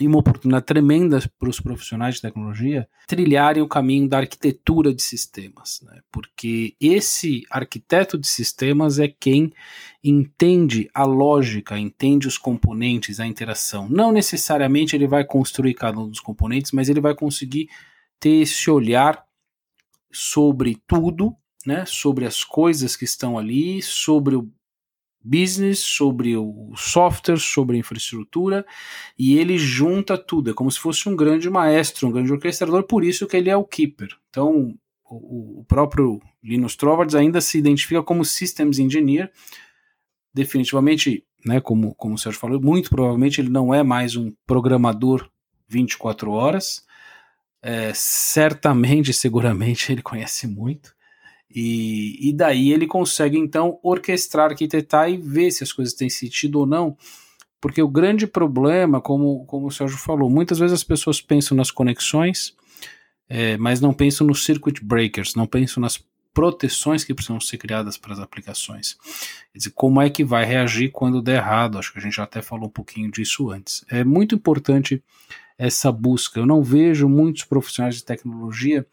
e 0.00 0.06
uma 0.06 0.18
oportunidade 0.18 0.66
tremenda 0.66 1.18
para 1.38 1.48
os 1.48 1.60
profissionais 1.60 2.16
de 2.16 2.22
tecnologia 2.22 2.88
trilharem 3.06 3.62
o 3.62 3.68
caminho 3.68 4.08
da 4.08 4.18
arquitetura 4.18 4.92
de 4.94 5.02
sistemas, 5.02 5.80
né? 5.82 6.00
porque 6.12 6.74
esse 6.80 7.44
arquiteto 7.50 8.18
de 8.18 8.26
sistemas 8.26 8.98
é 8.98 9.08
quem 9.08 9.52
entende 10.04 10.90
a 10.92 11.04
lógica, 11.04 11.78
entende 11.78 12.28
os 12.28 12.36
componentes, 12.36 13.20
a 13.20 13.26
interação. 13.26 13.88
Não 13.88 14.12
necessariamente 14.12 14.94
ele 14.94 15.06
vai 15.06 15.24
construir 15.24 15.74
cada 15.74 15.98
um 15.98 16.08
dos 16.08 16.20
componentes, 16.20 16.72
mas 16.72 16.88
ele 16.88 17.00
vai 17.00 17.14
conseguir 17.14 17.68
ter 18.20 18.42
esse 18.42 18.70
olhar 18.70 19.24
sobre 20.12 20.76
tudo, 20.86 21.34
né? 21.64 21.84
sobre 21.86 22.26
as 22.26 22.44
coisas 22.44 22.96
que 22.96 23.04
estão 23.04 23.38
ali, 23.38 23.80
sobre 23.82 24.36
o 24.36 24.50
business, 25.26 25.80
sobre 25.80 26.36
o 26.36 26.72
software, 26.76 27.38
sobre 27.38 27.76
a 27.76 27.80
infraestrutura, 27.80 28.64
e 29.18 29.38
ele 29.38 29.58
junta 29.58 30.16
tudo. 30.16 30.50
É 30.50 30.54
como 30.54 30.70
se 30.70 30.78
fosse 30.78 31.08
um 31.08 31.16
grande 31.16 31.50
maestro, 31.50 32.06
um 32.06 32.12
grande 32.12 32.32
orquestrador, 32.32 32.84
por 32.84 33.02
isso 33.02 33.26
que 33.26 33.36
ele 33.36 33.50
é 33.50 33.56
o 33.56 33.64
keeper. 33.64 34.08
Então, 34.30 34.74
o, 35.04 35.60
o 35.60 35.64
próprio 35.64 36.20
Linus 36.42 36.76
Torvalds 36.76 37.14
ainda 37.14 37.40
se 37.40 37.58
identifica 37.58 38.02
como 38.02 38.24
Systems 38.24 38.78
Engineer, 38.78 39.30
definitivamente, 40.32 41.24
né, 41.44 41.60
como, 41.60 41.94
como 41.94 42.14
o 42.14 42.18
Sérgio 42.18 42.40
falou, 42.40 42.60
muito 42.60 42.90
provavelmente 42.90 43.40
ele 43.40 43.48
não 43.48 43.72
é 43.72 43.82
mais 43.82 44.16
um 44.16 44.32
programador 44.46 45.28
24 45.68 46.30
horas, 46.30 46.84
é, 47.62 47.92
certamente, 47.94 49.12
seguramente 49.12 49.90
ele 49.90 50.02
conhece 50.02 50.46
muito, 50.46 50.95
e, 51.50 52.28
e 52.28 52.32
daí 52.32 52.72
ele 52.72 52.86
consegue 52.86 53.38
então 53.38 53.78
orquestrar, 53.82 54.50
arquitetar 54.50 55.10
e 55.10 55.16
ver 55.16 55.50
se 55.50 55.62
as 55.62 55.72
coisas 55.72 55.94
têm 55.94 56.10
sentido 56.10 56.60
ou 56.60 56.66
não. 56.66 56.96
Porque 57.60 57.80
o 57.82 57.88
grande 57.88 58.26
problema, 58.26 59.00
como, 59.00 59.44
como 59.46 59.66
o 59.66 59.70
Sérgio 59.70 59.96
falou, 59.96 60.28
muitas 60.28 60.58
vezes 60.58 60.74
as 60.74 60.84
pessoas 60.84 61.20
pensam 61.20 61.56
nas 61.56 61.70
conexões, 61.70 62.54
é, 63.28 63.56
mas 63.56 63.80
não 63.80 63.92
pensam 63.92 64.26
nos 64.26 64.44
circuit 64.44 64.84
breakers, 64.84 65.34
não 65.34 65.46
pensam 65.46 65.80
nas 65.80 66.04
proteções 66.34 67.02
que 67.02 67.14
precisam 67.14 67.40
ser 67.40 67.56
criadas 67.56 67.96
para 67.96 68.12
as 68.12 68.20
aplicações. 68.20 68.98
Quer 69.52 69.58
dizer, 69.58 69.72
como 69.74 70.02
é 70.02 70.10
que 70.10 70.22
vai 70.22 70.44
reagir 70.44 70.90
quando 70.90 71.22
der 71.22 71.38
errado? 71.38 71.78
Acho 71.78 71.90
que 71.90 71.98
a 71.98 72.02
gente 72.02 72.14
já 72.14 72.24
até 72.24 72.42
falou 72.42 72.66
um 72.66 72.72
pouquinho 72.72 73.10
disso 73.10 73.50
antes. 73.50 73.82
É 73.88 74.04
muito 74.04 74.34
importante 74.34 75.02
essa 75.56 75.90
busca. 75.90 76.38
Eu 76.38 76.44
não 76.44 76.62
vejo 76.62 77.08
muitos 77.08 77.44
profissionais 77.44 77.94
de 77.96 78.04
tecnologia 78.04 78.86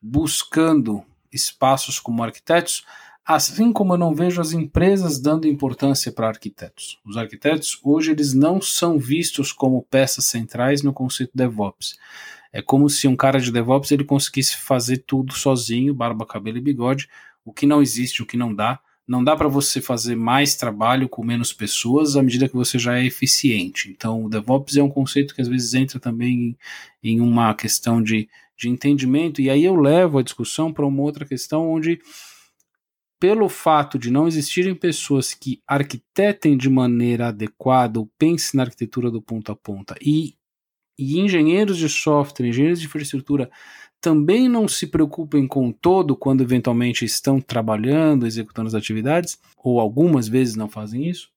buscando 0.00 1.04
espaços 1.34 1.98
como 1.98 2.22
arquitetos, 2.22 2.86
assim 3.26 3.72
como 3.72 3.94
eu 3.94 3.98
não 3.98 4.14
vejo 4.14 4.40
as 4.40 4.52
empresas 4.52 5.18
dando 5.18 5.48
importância 5.48 6.12
para 6.12 6.28
arquitetos. 6.28 7.00
Os 7.04 7.16
arquitetos 7.16 7.78
hoje 7.82 8.12
eles 8.12 8.32
não 8.32 8.60
são 8.60 8.98
vistos 8.98 9.52
como 9.52 9.82
peças 9.82 10.26
centrais 10.26 10.82
no 10.82 10.92
conceito 10.92 11.32
DevOps. 11.34 11.98
É 12.52 12.62
como 12.62 12.88
se 12.88 13.08
um 13.08 13.16
cara 13.16 13.40
de 13.40 13.50
DevOps 13.50 13.90
ele 13.90 14.04
conseguisse 14.04 14.56
fazer 14.56 14.98
tudo 14.98 15.32
sozinho, 15.32 15.92
barba, 15.92 16.24
cabelo 16.24 16.58
e 16.58 16.60
bigode, 16.60 17.08
o 17.44 17.52
que 17.52 17.66
não 17.66 17.82
existe, 17.82 18.22
o 18.22 18.26
que 18.26 18.36
não 18.36 18.54
dá. 18.54 18.78
Não 19.06 19.22
dá 19.22 19.36
para 19.36 19.48
você 19.48 19.80
fazer 19.80 20.16
mais 20.16 20.54
trabalho 20.54 21.08
com 21.08 21.24
menos 21.24 21.52
pessoas 21.52 22.16
à 22.16 22.22
medida 22.22 22.48
que 22.48 22.54
você 22.54 22.78
já 22.78 22.98
é 22.98 23.04
eficiente. 23.04 23.90
Então, 23.90 24.24
o 24.24 24.30
DevOps 24.30 24.76
é 24.76 24.82
um 24.82 24.88
conceito 24.88 25.34
que 25.34 25.42
às 25.42 25.48
vezes 25.48 25.74
entra 25.74 26.00
também 26.00 26.56
em, 27.02 27.16
em 27.16 27.20
uma 27.20 27.54
questão 27.54 28.02
de 28.02 28.28
de 28.56 28.68
entendimento, 28.68 29.40
e 29.40 29.50
aí 29.50 29.64
eu 29.64 29.74
levo 29.74 30.18
a 30.18 30.22
discussão 30.22 30.72
para 30.72 30.86
uma 30.86 31.02
outra 31.02 31.24
questão 31.24 31.68
onde, 31.68 32.00
pelo 33.18 33.48
fato 33.48 33.98
de 33.98 34.10
não 34.10 34.28
existirem 34.28 34.74
pessoas 34.74 35.34
que 35.34 35.60
arquitetem 35.66 36.56
de 36.56 36.70
maneira 36.70 37.28
adequada 37.28 37.98
ou 37.98 38.10
pensem 38.18 38.58
na 38.58 38.64
arquitetura 38.64 39.10
do 39.10 39.20
ponto 39.20 39.50
a 39.50 39.56
ponta, 39.56 39.96
e, 40.00 40.34
e 40.98 41.18
engenheiros 41.18 41.76
de 41.76 41.88
software, 41.88 42.46
engenheiros 42.46 42.80
de 42.80 42.86
infraestrutura 42.86 43.50
também 44.04 44.50
não 44.50 44.68
se 44.68 44.86
preocupem 44.86 45.48
com 45.48 45.72
todo 45.72 46.14
quando 46.14 46.42
eventualmente 46.42 47.06
estão 47.06 47.40
trabalhando, 47.40 48.26
executando 48.26 48.68
as 48.68 48.74
atividades, 48.74 49.38
ou 49.56 49.80
algumas 49.80 50.28
vezes 50.28 50.56
não 50.56 50.68
fazem 50.68 51.08
isso, 51.08 51.30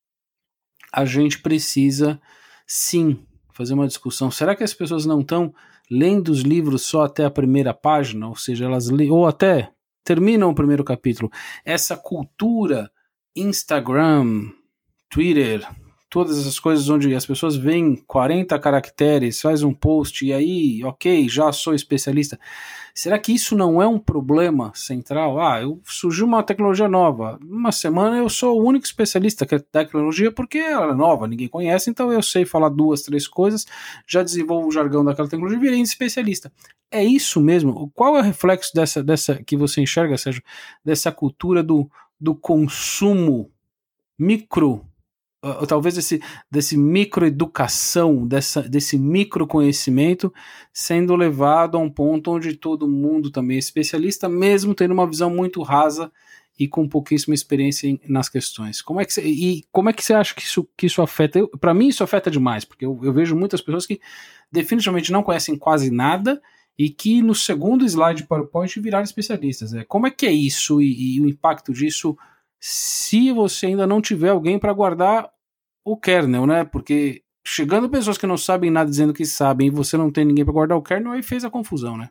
a 0.92 1.06
gente 1.06 1.40
precisa 1.40 2.20
sim 2.68 3.26
fazer 3.54 3.74
uma 3.74 3.88
discussão. 3.88 4.30
Será 4.30 4.54
que 4.54 4.66
as 4.66 4.74
pessoas 4.74 5.06
não 5.06 5.22
estão 5.22 5.56
lendo 5.90 6.28
os 6.28 6.42
livros 6.42 6.82
só 6.82 7.06
até 7.06 7.24
a 7.24 7.32
primeira 7.32 7.74
página, 7.74 8.28
ou 8.28 8.36
seja, 8.36 8.66
elas 8.66 8.90
ou 8.90 9.26
até 9.26 9.72
terminam 10.04 10.50
o 10.50 10.56
primeiro 10.56 10.84
capítulo. 10.84 11.32
Essa 11.64 11.96
cultura 11.96 12.92
Instagram, 13.34 14.52
Twitter, 15.10 15.66
todas 16.10 16.40
essas 16.40 16.60
coisas 16.60 16.88
onde 16.90 17.14
as 17.14 17.26
pessoas 17.26 17.56
veem 17.56 17.96
40 18.08 18.58
caracteres, 18.60 19.42
faz 19.42 19.62
um 19.62 19.74
post 19.74 20.26
e 20.26 20.32
aí, 20.32 20.84
ok, 20.84 21.28
já 21.28 21.52
sou 21.52 21.74
especialista. 21.74 22.40
Será 22.94 23.20
que 23.20 23.32
isso 23.32 23.56
não 23.56 23.82
é 23.82 23.88
um 23.88 24.00
problema 24.00 24.72
central? 24.74 25.40
Ah, 25.40 25.62
eu, 25.62 25.80
surgiu 25.84 26.26
uma 26.26 26.42
tecnologia 26.42 26.88
nova. 26.88 27.38
Uma 27.42 27.72
semana 27.72 28.18
eu 28.18 28.30
sou 28.30 28.60
o 28.60 28.66
único 28.66 28.86
especialista 28.86 29.46
da 29.46 29.60
tecnologia 29.60 30.32
porque 30.32 30.58
ela 30.58 30.94
é 30.94 30.96
nova, 30.96 31.28
ninguém 31.28 31.48
conhece, 31.48 31.90
então 31.90 32.12
eu 32.12 32.24
sei 32.24 32.46
falar 32.46 32.70
duas, 32.70 33.02
três 33.04 33.28
coisas, 33.28 33.66
já 34.08 34.24
desenvolvo 34.24 34.70
o 34.70 34.72
jargão 34.72 35.04
daquela 35.04 35.28
tecnologia 35.28 35.60
e 35.60 35.62
virei 35.62 35.82
especialista. 35.82 36.52
É 36.90 37.04
isso 37.04 37.42
mesmo? 37.42 37.92
Qual 37.94 38.16
é 38.16 38.20
o 38.22 38.24
reflexo 38.24 38.74
dessa, 38.74 39.04
dessa 39.04 39.44
que 39.44 39.58
você 39.58 39.82
enxerga, 39.82 40.18
Sérgio, 40.18 40.42
dessa 40.84 41.12
cultura 41.12 41.62
do, 41.62 41.90
do 42.20 42.34
consumo 42.34 43.52
micro 44.18 44.84
talvez 45.68 45.96
desse, 45.96 46.22
desse 46.50 46.78
microeducação, 46.78 48.28
dessa, 48.28 48.62
desse 48.62 48.98
microconhecimento 48.98 50.34
sendo 50.74 51.16
levado 51.16 51.78
a 51.78 51.80
um 51.80 51.90
ponto 51.90 52.32
onde 52.32 52.56
todo 52.56 52.88
mundo 52.88 53.30
também 53.32 53.58
é 53.58 53.60
especialista, 53.60 54.28
mesmo 54.28 54.74
tendo 54.74 54.94
uma 54.94 55.08
visão 55.08 55.30
muito 55.30 55.62
rasa 55.62 56.12
e 56.60 56.68
com 56.68 56.88
pouquíssima 56.88 57.36
experiência 57.36 57.88
em, 57.88 58.00
nas 58.08 58.30
questões. 58.30 58.82
Como 58.82 59.00
é 59.00 59.06
que 59.06 59.14
cê, 59.14 59.22
e 59.24 59.64
como 59.72 59.90
é 59.90 59.94
que 59.94 60.04
você 60.04 60.14
acha 60.14 60.34
que 60.34 60.42
isso, 60.42 60.68
que 60.76 60.88
isso 60.88 61.02
afeta? 61.02 61.46
Para 61.60 61.74
mim 61.74 61.88
isso 61.88 62.04
afeta 62.04 62.32
demais, 62.32 62.66
porque 62.66 62.86
eu, 62.86 63.00
eu 63.04 63.14
vejo 63.14 63.36
muitas 63.36 63.62
pessoas 63.62 63.86
que 63.86 64.02
definitivamente 64.52 65.12
não 65.12 65.22
conhecem 65.22 65.56
quase 65.56 65.92
nada 65.92 66.42
e 66.78 66.90
que 66.90 67.22
no 67.22 67.36
segundo 67.36 67.86
slide 67.86 68.22
de 68.22 68.28
PowerPoint 68.28 68.80
viraram 68.80 69.04
especialistas. 69.04 69.74
É, 69.74 69.84
como 69.84 70.08
é 70.08 70.12
que 70.12 70.26
é 70.26 70.32
isso 70.32 70.82
e, 70.82 71.18
e 71.18 71.22
o 71.22 71.28
impacto 71.28 71.72
disso 71.72 72.18
se 72.60 73.32
você 73.32 73.68
ainda 73.68 73.86
não 73.88 74.02
tiver 74.02 74.30
alguém 74.30 74.60
para 74.60 74.74
guardar 74.74 75.30
o 75.86 75.98
kernel, 75.98 76.46
né? 76.46 76.66
Porque 76.66 77.24
chegando 77.46 77.90
pessoas 77.90 78.18
que 78.18 78.28
não 78.28 78.38
sabem 78.38 78.70
nada 78.70 78.90
dizendo 78.90 79.14
que 79.14 79.26
sabem 79.26 79.68
e 79.68 79.72
você 79.72 79.96
não 79.96 80.12
tem 80.12 80.26
ninguém 80.26 80.44
para 80.44 80.54
guardar 80.54 80.78
o 80.78 80.82
kernel, 80.82 81.14
aí 81.14 81.24
fez 81.24 81.46
a 81.46 81.50
confusão, 81.50 81.98
né? 81.98 82.10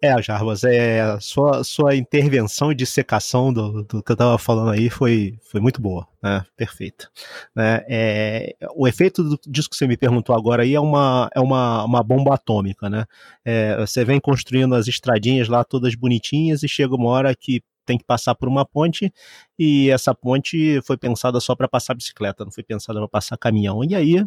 É, 0.00 0.22
Jarbas, 0.22 0.62
é, 0.62 1.18
sua, 1.18 1.64
sua 1.64 1.96
intervenção 1.96 2.70
e 2.70 2.74
dissecação 2.74 3.52
do, 3.52 3.82
do 3.82 4.00
que 4.00 4.12
eu 4.12 4.14
estava 4.14 4.38
falando 4.38 4.70
aí 4.70 4.88
foi, 4.88 5.36
foi 5.50 5.60
muito 5.60 5.82
boa, 5.82 6.06
né? 6.22 6.44
Perfeita. 6.56 7.10
Né? 7.54 7.84
É, 7.88 8.56
o 8.76 8.86
efeito 8.86 9.24
do, 9.24 9.40
disso 9.44 9.68
que 9.68 9.74
você 9.74 9.88
me 9.88 9.96
perguntou 9.96 10.36
agora 10.36 10.62
aí 10.62 10.72
é 10.72 10.80
uma, 10.80 11.28
é 11.34 11.40
uma, 11.40 11.84
uma 11.84 12.00
bomba 12.00 12.34
atômica, 12.34 12.88
né? 12.88 13.06
É, 13.44 13.76
você 13.76 14.04
vem 14.04 14.20
construindo 14.20 14.76
as 14.76 14.86
estradinhas 14.86 15.48
lá 15.48 15.64
todas 15.64 15.96
bonitinhas 15.96 16.62
e 16.62 16.68
chega 16.68 16.94
uma 16.94 17.10
hora 17.10 17.34
que 17.34 17.60
tem 17.88 17.96
que 17.98 18.04
passar 18.04 18.34
por 18.34 18.48
uma 18.48 18.66
ponte 18.66 19.10
e 19.58 19.88
essa 19.88 20.14
ponte 20.14 20.80
foi 20.82 20.98
pensada 20.98 21.40
só 21.40 21.56
para 21.56 21.66
passar 21.66 21.94
bicicleta, 21.94 22.44
não 22.44 22.52
foi 22.52 22.62
pensada 22.62 22.98
para 23.00 23.08
passar 23.08 23.38
caminhão. 23.38 23.82
E 23.82 23.94
aí 23.94 24.22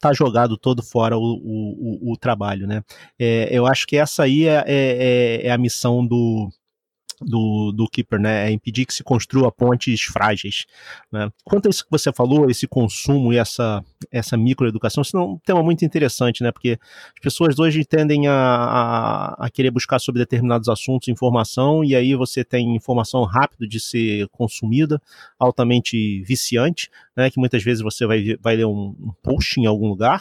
tá 0.00 0.14
jogado 0.14 0.56
todo 0.56 0.82
fora 0.82 1.18
o, 1.18 1.20
o, 1.20 2.10
o, 2.10 2.12
o 2.12 2.16
trabalho, 2.16 2.66
né? 2.66 2.82
É, 3.18 3.48
eu 3.50 3.66
acho 3.66 3.86
que 3.86 3.96
essa 3.96 4.22
aí 4.22 4.46
é, 4.46 4.64
é, 4.66 5.46
é 5.46 5.50
a 5.50 5.58
missão 5.58 6.06
do, 6.06 6.48
do, 7.20 7.72
do 7.72 7.88
Keeper, 7.88 8.20
né? 8.20 8.48
É 8.48 8.50
impedir 8.50 8.86
que 8.86 8.94
se 8.94 9.02
construa 9.02 9.50
pontes 9.50 10.02
frágeis. 10.02 10.66
Né? 11.10 11.30
Quanto 11.44 11.66
a 11.66 11.70
isso 11.70 11.84
que 11.84 11.90
você 11.90 12.12
falou, 12.12 12.50
esse 12.50 12.66
consumo 12.66 13.32
e 13.32 13.38
essa, 13.38 13.84
essa 14.10 14.36
microeducação, 14.36 15.02
isso 15.02 15.16
é 15.16 15.20
um 15.20 15.38
tema 15.38 15.62
muito 15.62 15.84
interessante, 15.84 16.42
né? 16.42 16.52
Porque 16.52 16.78
as 17.14 17.20
pessoas 17.20 17.58
hoje 17.58 17.84
tendem 17.84 18.28
a, 18.28 18.34
a, 18.34 19.46
a, 19.46 19.50
querer 19.50 19.70
buscar 19.70 19.98
sobre 19.98 20.20
determinados 20.20 20.68
assuntos 20.68 21.08
informação, 21.08 21.84
e 21.84 21.94
aí 21.94 22.14
você 22.14 22.44
tem 22.44 22.74
informação 22.74 23.24
rápida 23.24 23.66
de 23.66 23.80
ser 23.80 24.28
consumida, 24.28 25.00
altamente 25.38 26.22
viciante, 26.22 26.90
né? 27.16 27.30
Que 27.30 27.38
muitas 27.38 27.62
vezes 27.62 27.82
você 27.82 28.06
vai, 28.06 28.36
vai 28.40 28.56
ler 28.56 28.66
um, 28.66 28.94
um 29.00 29.12
post 29.22 29.58
em 29.58 29.66
algum 29.66 29.88
lugar, 29.88 30.20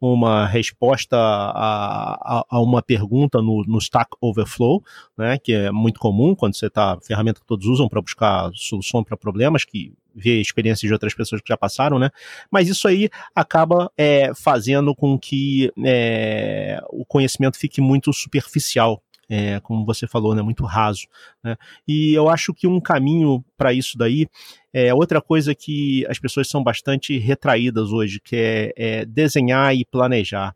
uma 0.00 0.46
resposta 0.46 1.16
a, 1.16 2.38
a, 2.40 2.46
a 2.48 2.60
uma 2.60 2.82
pergunta 2.82 3.40
no, 3.40 3.64
no 3.66 3.78
Stack 3.78 4.10
Overflow, 4.20 4.82
né? 5.16 5.38
Que 5.38 5.52
é 5.52 5.70
muito 5.70 5.98
comum 5.98 6.34
quando 6.34 6.54
você 6.54 6.66
está, 6.66 6.98
ferramenta 7.00 7.40
que 7.40 7.46
todos 7.46 7.66
usam 7.66 7.88
para 7.88 8.02
buscar 8.02 8.50
solução 8.54 9.02
para 9.02 9.16
problemas, 9.16 9.64
que 9.64 9.92
vê 10.14 10.40
experiências 10.40 10.88
de 10.88 10.92
outras 10.92 11.14
pessoas 11.14 11.40
que 11.40 11.48
já 11.48 11.56
passaram, 11.56 11.98
né? 11.98 12.10
Mas 12.50 12.68
isso 12.68 12.86
aí 12.86 13.08
acaba 13.34 13.90
é, 13.96 14.32
fazendo 14.34 14.94
com 14.94 15.18
que 15.18 15.72
é, 15.84 16.80
o 16.90 17.04
conhecimento 17.04 17.58
fique 17.58 17.80
muito 17.80 18.12
superficial. 18.12 19.02
É, 19.28 19.60
como 19.60 19.84
você 19.84 20.06
falou, 20.06 20.34
né, 20.34 20.42
muito 20.42 20.64
raso. 20.64 21.06
Né? 21.42 21.56
E 21.86 22.12
eu 22.14 22.28
acho 22.28 22.52
que 22.52 22.66
um 22.66 22.80
caminho 22.80 23.44
para 23.56 23.72
isso 23.72 23.96
daí 23.96 24.26
é 24.72 24.92
outra 24.92 25.20
coisa 25.20 25.54
que 25.54 26.06
as 26.08 26.18
pessoas 26.18 26.48
são 26.48 26.62
bastante 26.62 27.18
retraídas 27.18 27.90
hoje, 27.90 28.20
que 28.20 28.36
é, 28.36 28.72
é 28.76 29.04
desenhar 29.04 29.74
e 29.74 29.84
planejar. 29.84 30.54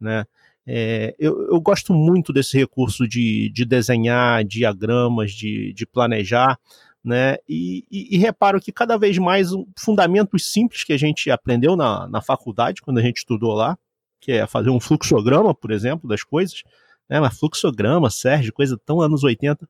Né? 0.00 0.24
É, 0.66 1.14
eu, 1.18 1.50
eu, 1.50 1.60
gosto 1.60 1.92
muito 1.92 2.32
desse 2.32 2.56
recurso 2.56 3.08
de, 3.08 3.50
de 3.50 3.64
desenhar 3.64 4.44
diagramas, 4.44 5.32
de, 5.32 5.72
de 5.72 5.86
planejar, 5.86 6.58
né? 7.02 7.36
E, 7.48 7.84
e, 7.90 8.14
e, 8.16 8.18
reparo 8.18 8.60
que 8.60 8.70
cada 8.70 8.98
vez 8.98 9.16
mais 9.18 9.52
um, 9.52 9.66
fundamentos 9.76 10.52
simples 10.52 10.84
que 10.84 10.92
a 10.92 10.98
gente 10.98 11.30
aprendeu 11.30 11.74
na, 11.74 12.06
na 12.06 12.20
faculdade, 12.20 12.82
quando 12.82 12.98
a 12.98 13.02
gente 13.02 13.18
estudou 13.18 13.54
lá, 13.54 13.76
que 14.20 14.32
é 14.32 14.46
fazer 14.46 14.70
um 14.70 14.78
fluxograma, 14.78 15.54
por 15.54 15.70
exemplo, 15.70 16.08
das 16.08 16.22
coisas, 16.22 16.62
né? 17.10 17.18
Mas 17.18 17.36
fluxograma, 17.36 18.08
Sérgio, 18.08 18.52
coisa 18.52 18.78
tão 18.86 19.00
anos 19.00 19.24
80. 19.24 19.68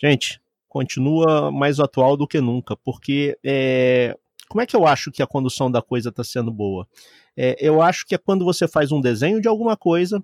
Gente, 0.00 0.40
continua 0.68 1.50
mais 1.50 1.80
atual 1.80 2.16
do 2.16 2.26
que 2.26 2.40
nunca, 2.40 2.76
porque 2.76 3.36
é, 3.44 4.16
como 4.48 4.62
é 4.62 4.66
que 4.66 4.76
eu 4.76 4.86
acho 4.86 5.10
que 5.10 5.22
a 5.22 5.26
condução 5.26 5.70
da 5.70 5.82
coisa 5.82 6.10
está 6.10 6.22
sendo 6.22 6.52
boa? 6.52 6.86
É, 7.36 7.56
eu 7.58 7.82
acho 7.82 8.06
que 8.06 8.14
é 8.14 8.18
quando 8.18 8.44
você 8.44 8.68
faz 8.68 8.92
um 8.92 9.00
desenho 9.00 9.40
de 9.40 9.48
alguma 9.48 9.76
coisa, 9.76 10.22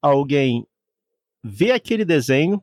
alguém 0.00 0.66
vê 1.44 1.72
aquele 1.72 2.04
desenho, 2.04 2.62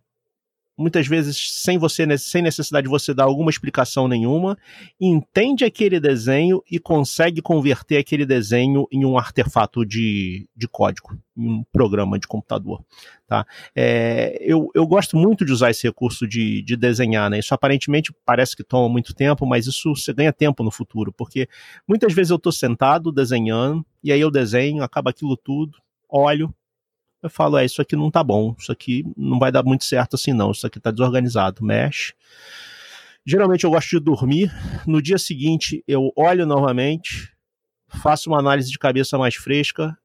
muitas 0.78 1.08
vezes 1.08 1.62
sem 1.62 1.78
você 1.78 2.18
sem 2.18 2.42
necessidade 2.42 2.86
de 2.86 2.90
você 2.90 3.14
dar 3.14 3.26
alguma 3.26 3.50
explicação 3.50 4.08
nenhuma, 4.08 4.58
entende 5.00 5.64
aquele 5.64 6.00
desenho 6.00 6.64
e 6.70 6.80
consegue 6.80 7.42
converter 7.42 7.98
aquele 7.98 8.26
desenho 8.26 8.88
em 8.92 9.06
um 9.06 9.18
artefato 9.18 9.86
de, 9.86 10.48
de 10.56 10.68
código, 10.68 11.18
em 11.38 11.48
um 11.48 11.64
programa 11.72 12.18
de 12.18 12.28
computador. 12.28 12.84
Tá? 13.28 13.46
É, 13.76 14.38
eu, 14.42 14.70
eu 14.76 14.86
gosto 14.86 15.16
muito 15.16 15.46
de 15.46 15.52
usar 15.52 15.72
esse 15.72 15.88
recurso 15.88 16.28
de, 16.28 16.62
de 16.62 16.76
desenhar, 16.76 17.30
né? 17.30 17.40
Isso 17.40 17.54
aparentemente 17.54 18.14
parece 18.26 18.56
que 18.56 18.64
toma 18.64 18.90
muito 18.90 19.14
tempo, 19.14 19.46
mas 19.46 19.66
isso 19.66 19.96
você 19.96 20.14
ganha 20.14 20.34
tempo 20.34 20.64
no 20.64 20.72
futuro, 20.72 21.12
porque 21.14 21.48
muitas 21.88 22.14
vezes 22.14 22.32
eu 22.32 22.38
estou 22.38 22.52
sentado 22.52 23.12
desenhando, 23.12 23.86
e 24.04 24.12
aí 24.12 24.20
eu 24.20 24.30
desenho, 24.30 24.84
acaba 24.84 25.12
aquilo 25.12 25.38
tudo, 25.38 25.78
olho, 26.10 26.54
eu 27.24 27.30
falo, 27.30 27.58
é, 27.58 27.66
isso 27.66 27.82
aqui 27.82 27.96
não 27.96 28.12
tá 28.12 28.24
bom, 28.24 28.56
isso 28.60 28.72
aqui 28.72 29.06
não 29.18 29.40
vai 29.40 29.52
dar 29.52 29.64
muito 29.64 29.86
certo 29.86 30.16
assim 30.16 30.34
não, 30.34 30.52
isso 30.52 30.68
aqui 30.68 30.80
tá 30.80 30.92
desorganizado, 30.92 31.64
mexe. 31.64 32.14
Geralmente 33.26 33.64
eu 33.64 33.72
gosto 33.72 33.90
de 33.92 34.00
dormir, 34.00 34.52
no 34.86 35.02
dia 35.02 35.18
seguinte 35.18 35.82
eu 35.88 36.12
olho 36.16 36.46
novamente, 36.46 37.34
faço 37.88 38.30
uma 38.30 38.40
análise 38.40 38.70
de 38.70 38.78
cabeça 38.78 39.18
mais 39.18 39.36
fresca, 39.36 39.98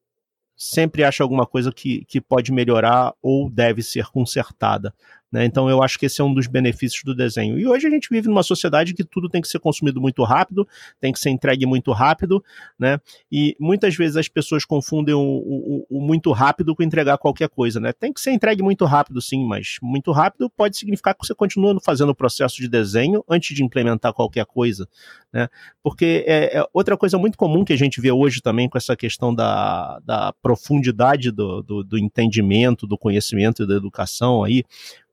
sempre 0.57 1.02
acho 1.02 1.22
alguma 1.22 1.44
coisa 1.44 1.72
que, 1.72 2.04
que 2.04 2.20
pode 2.20 2.52
melhorar 2.52 3.12
ou 3.20 3.50
deve 3.50 3.83
ser 3.83 4.07
consertada. 4.07 4.94
Né? 5.30 5.44
Então 5.44 5.68
eu 5.68 5.82
acho 5.82 5.98
que 5.98 6.06
esse 6.06 6.20
é 6.20 6.24
um 6.24 6.32
dos 6.32 6.46
benefícios 6.46 7.02
do 7.04 7.14
desenho. 7.14 7.58
E 7.58 7.66
hoje 7.66 7.86
a 7.86 7.90
gente 7.90 8.08
vive 8.10 8.28
numa 8.28 8.42
sociedade 8.42 8.94
que 8.94 9.04
tudo 9.04 9.28
tem 9.28 9.42
que 9.42 9.48
ser 9.48 9.58
consumido 9.58 10.00
muito 10.00 10.24
rápido, 10.24 10.66
tem 11.00 11.12
que 11.12 11.20
ser 11.20 11.28
entregue 11.30 11.66
muito 11.66 11.92
rápido, 11.92 12.42
né? 12.78 12.98
E 13.30 13.54
muitas 13.60 13.94
vezes 13.94 14.16
as 14.16 14.28
pessoas 14.28 14.64
confundem 14.64 15.14
o, 15.14 15.20
o, 15.20 15.86
o, 15.90 16.00
muito 16.00 16.32
rápido 16.32 16.74
com 16.74 16.82
entregar 16.82 17.18
qualquer 17.18 17.48
coisa, 17.50 17.78
né? 17.78 17.92
Tem 17.92 18.12
que 18.12 18.20
ser 18.20 18.30
entregue 18.30 18.62
muito 18.62 18.86
rápido, 18.86 19.20
sim, 19.20 19.44
mas 19.44 19.76
muito 19.82 20.12
rápido 20.12 20.48
pode 20.48 20.78
significar 20.78 21.14
que 21.14 21.26
você 21.26 21.34
continua 21.34 21.78
fazendo 21.84 22.10
o 22.10 22.14
processo 22.14 22.56
de 22.56 22.68
desenho 22.68 23.22
antes 23.28 23.54
de 23.54 23.62
implementar 23.62 24.14
qualquer 24.14 24.46
coisa, 24.46 24.88
né? 25.30 25.48
Porque 25.82 26.24
é, 26.26 26.58
é 26.58 26.64
outra 26.72 26.96
coisa 26.96 27.18
muito 27.18 27.36
comum 27.36 27.64
que 27.64 27.72
a 27.74 27.78
gente 27.78 28.00
vê 28.00 28.10
hoje 28.10 28.40
também 28.40 28.66
com 28.66 28.78
essa 28.78 28.96
questão 28.96 29.34
da, 29.34 30.00
da 30.04 30.32
profundidade 30.40 31.30
do, 31.30 31.62
do, 31.62 31.84
do 31.84 31.98
entendimento, 31.98 32.86
do 32.86 32.96
conhecimento 32.96 33.62
e 33.62 33.66
da 33.66 33.74
educação 33.74 34.42
aí, 34.42 34.64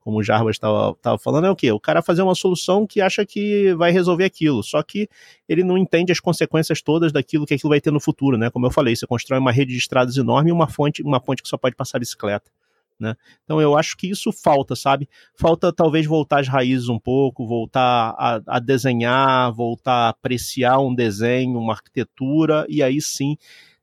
como 0.06 0.18
o 0.20 0.22
Jarbas 0.22 0.54
estava 0.54 1.18
falando, 1.18 1.48
é 1.48 1.50
o 1.50 1.56
quê? 1.56 1.72
O 1.72 1.80
cara 1.80 2.00
fazer 2.00 2.22
uma 2.22 2.36
solução 2.36 2.86
que 2.86 3.00
acha 3.00 3.26
que 3.26 3.74
vai 3.74 3.90
resolver 3.90 4.22
aquilo, 4.22 4.62
só 4.62 4.80
que 4.80 5.08
ele 5.48 5.64
não 5.64 5.76
entende 5.76 6.12
as 6.12 6.20
consequências 6.20 6.80
todas 6.80 7.10
daquilo 7.10 7.44
que 7.44 7.54
aquilo 7.54 7.70
vai 7.70 7.80
ter 7.80 7.90
no 7.90 7.98
futuro, 7.98 8.38
né? 8.38 8.48
Como 8.48 8.64
eu 8.64 8.70
falei, 8.70 8.94
você 8.94 9.04
constrói 9.04 9.40
uma 9.40 9.50
rede 9.50 9.72
de 9.72 9.78
estradas 9.78 10.16
enorme 10.16 10.50
e 10.50 10.52
uma 10.52 10.68
fonte, 10.68 11.02
uma 11.02 11.18
ponte 11.18 11.42
que 11.42 11.48
só 11.48 11.58
pode 11.58 11.74
passar 11.74 11.98
bicicleta. 11.98 12.48
Né? 13.00 13.16
Então 13.42 13.60
eu 13.60 13.76
acho 13.76 13.96
que 13.96 14.08
isso 14.08 14.30
falta, 14.30 14.76
sabe? 14.76 15.08
Falta 15.34 15.72
talvez 15.72 16.06
voltar 16.06 16.38
às 16.38 16.46
raízes 16.46 16.88
um 16.88 17.00
pouco, 17.00 17.44
voltar 17.44 18.14
a, 18.16 18.40
a, 18.46 18.60
desenhar, 18.60 19.52
voltar 19.52 19.92
a 19.92 20.08
apreciar 20.10 20.78
um 20.78 20.94
desenho, 20.94 21.58
uma 21.58 21.72
arquitetura, 21.72 22.64
e 22.68 22.80
aí 22.80 23.00
sim 23.00 23.36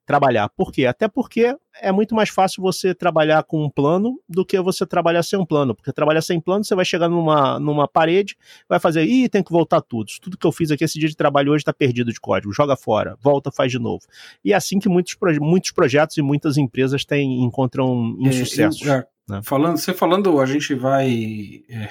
trabalhar. 0.06 0.50
Por 0.50 0.72
quê? 0.72 0.86
Até 0.86 1.08
porque 1.08 1.56
é 1.82 1.92
muito 1.92 2.14
mais 2.14 2.30
fácil 2.30 2.62
você 2.62 2.94
trabalhar 2.94 3.44
com 3.44 3.64
um 3.64 3.70
plano 3.70 4.20
do 4.28 4.46
que 4.46 4.60
você 4.62 4.86
trabalhar 4.86 5.24
sem 5.24 5.40
um 5.40 5.46
plano. 5.46 5.74
Porque 5.74 5.92
trabalhar 5.92 6.22
sem 6.22 6.40
plano, 6.40 6.64
você 6.64 6.76
vai 6.76 6.86
chegar 6.86 7.10
numa, 7.10 7.60
numa 7.60 7.88
parede, 7.88 8.36
vai 8.68 8.80
fazer, 8.80 9.06
ih, 9.06 9.30
tem 9.30 9.44
que 9.44 9.52
voltar 9.52 9.82
tudo. 9.82 10.12
Tudo 10.22 10.38
que 10.38 10.46
eu 10.46 10.52
fiz 10.52 10.72
aqui 10.72 10.84
esse 10.84 11.00
dia 11.00 11.10
de 11.10 11.16
trabalho 11.16 11.52
hoje 11.52 11.62
está 11.62 11.74
perdido 11.74 12.12
de 12.12 12.20
código. 12.20 12.54
Joga 12.54 12.76
fora, 12.76 13.18
volta, 13.22 13.52
faz 13.52 13.72
de 13.72 13.80
novo. 13.80 14.04
E 14.44 14.54
é 14.54 14.56
assim 14.56 14.80
que 14.80 14.90
muitos, 14.90 15.16
muitos 15.40 15.72
projetos 15.72 16.18
e 16.18 16.22
muitas 16.22 16.58
empresas 16.58 17.06
têm, 17.06 17.44
encontram 17.44 18.16
insucesso. 18.20 18.90
É, 18.90 19.06
né? 19.28 19.42
Falando, 19.44 19.78
você 19.78 19.94
falando, 19.94 20.40
a 20.40 20.46
gente 20.46 20.76
vai 20.76 21.64
é, 21.70 21.90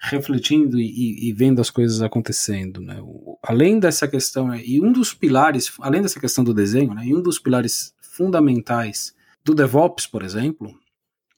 refletindo 0.00 0.78
e, 0.78 1.28
e, 1.28 1.32
vendo 1.32 1.60
as 1.60 1.70
coisas 1.70 2.02
acontecendo, 2.02 2.80
né? 2.80 2.98
O, 3.02 3.38
além 3.42 3.78
dessa 3.78 4.06
questão, 4.06 4.48
né, 4.48 4.62
e 4.64 4.80
um 4.80 4.92
dos 4.92 5.12
pilares, 5.12 5.72
além 5.80 6.02
dessa 6.02 6.20
questão 6.20 6.44
do 6.44 6.54
desenho, 6.54 6.94
né, 6.94 7.06
e 7.06 7.14
um 7.14 7.22
dos 7.22 7.38
pilares 7.38 7.92
fundamentais 8.00 9.14
do 9.44 9.54
DevOps, 9.54 10.06
por 10.06 10.22
exemplo, 10.22 10.74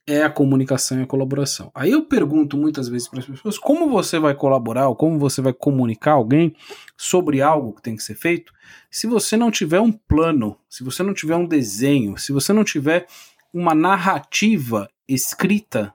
é 0.06 0.22
a 0.22 0.30
comunicação 0.30 0.98
e 0.98 1.02
a 1.02 1.06
colaboração. 1.06 1.70
Aí 1.74 1.92
eu 1.92 2.04
pergunto 2.04 2.56
muitas 2.56 2.88
vezes 2.88 3.08
para 3.08 3.20
as 3.20 3.26
pessoas 3.26 3.58
como 3.58 3.88
você 3.88 4.18
vai 4.18 4.34
colaborar 4.34 4.88
ou 4.88 4.96
como 4.96 5.18
você 5.18 5.40
vai 5.40 5.52
comunicar 5.52 6.12
alguém 6.12 6.54
sobre 6.96 7.40
algo 7.40 7.74
que 7.74 7.82
tem 7.82 7.96
que 7.96 8.02
ser 8.02 8.14
feito 8.14 8.52
se 8.90 9.06
você 9.06 9.36
não 9.36 9.50
tiver 9.50 9.80
um 9.80 9.92
plano, 9.92 10.56
se 10.68 10.82
você 10.82 11.02
não 11.02 11.14
tiver 11.14 11.36
um 11.36 11.46
desenho, 11.46 12.16
se 12.18 12.32
você 12.32 12.52
não 12.52 12.64
tiver 12.64 13.06
uma 13.52 13.74
narrativa 13.74 14.88
escrita 15.08 15.94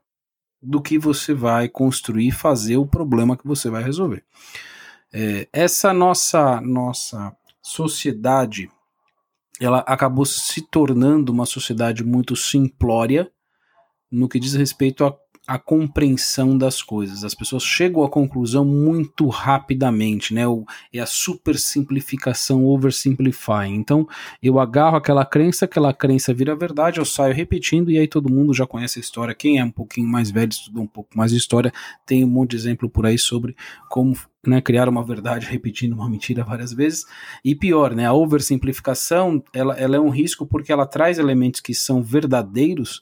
do 0.61 0.81
que 0.81 0.97
você 0.97 1.33
vai 1.33 1.69
construir, 1.69 2.31
fazer 2.31 2.77
o 2.77 2.85
problema 2.85 3.37
que 3.37 3.47
você 3.47 3.69
vai 3.69 3.83
resolver. 3.83 4.23
É, 5.13 5.47
essa 5.53 5.93
nossa 5.93 6.59
nossa 6.61 7.35
sociedade, 7.61 8.69
ela 9.59 9.79
acabou 9.79 10.25
se 10.25 10.61
tornando 10.61 11.31
uma 11.31 11.45
sociedade 11.45 12.03
muito 12.03 12.35
simplória 12.35 13.31
no 14.11 14.29
que 14.29 14.39
diz 14.39 14.53
respeito 14.53 15.05
a, 15.05 15.15
a 15.47 15.59
compreensão 15.59 16.57
das 16.57 16.81
coisas. 16.81 17.23
As 17.23 17.35
pessoas 17.35 17.63
chegam 17.63 18.03
à 18.03 18.09
conclusão 18.09 18.65
muito 18.65 19.27
rapidamente, 19.27 20.33
né? 20.33 20.47
O, 20.47 20.65
é 20.91 20.99
a 20.99 21.05
super 21.05 21.57
simplificação, 21.57 22.65
oversimplifying. 22.65 23.75
Então, 23.75 24.07
eu 24.41 24.59
agarro 24.59 24.97
aquela 24.97 25.25
crença, 25.25 25.65
aquela 25.65 25.93
crença 25.93 26.33
vira 26.33 26.55
verdade, 26.55 26.99
eu 26.99 27.05
saio 27.05 27.33
repetindo 27.33 27.91
e 27.91 27.97
aí 27.97 28.07
todo 28.07 28.31
mundo 28.31 28.53
já 28.53 28.65
conhece 28.65 28.99
a 28.99 29.01
história. 29.01 29.35
Quem 29.35 29.59
é 29.59 29.63
um 29.63 29.71
pouquinho 29.71 30.07
mais 30.07 30.31
velho, 30.31 30.49
estudou 30.49 30.83
um 30.83 30.87
pouco 30.87 31.15
mais 31.15 31.31
de 31.31 31.37
história, 31.37 31.71
tem 32.05 32.23
um 32.23 32.29
monte 32.29 32.51
de 32.51 32.57
exemplo 32.57 32.89
por 32.89 33.05
aí 33.05 33.17
sobre 33.17 33.55
como 33.89 34.15
né, 34.45 34.61
criar 34.61 34.89
uma 34.89 35.03
verdade 35.03 35.45
repetindo 35.45 35.93
uma 35.93 36.09
mentira 36.09 36.43
várias 36.43 36.73
vezes. 36.73 37.05
E 37.43 37.53
pior, 37.53 37.93
né? 37.93 38.05
A 38.05 38.13
oversimplificação, 38.13 39.43
ela, 39.53 39.75
ela 39.75 39.95
é 39.95 39.99
um 39.99 40.09
risco 40.09 40.45
porque 40.45 40.71
ela 40.71 40.85
traz 40.85 41.19
elementos 41.19 41.61
que 41.61 41.73
são 41.73 42.01
verdadeiros 42.01 43.01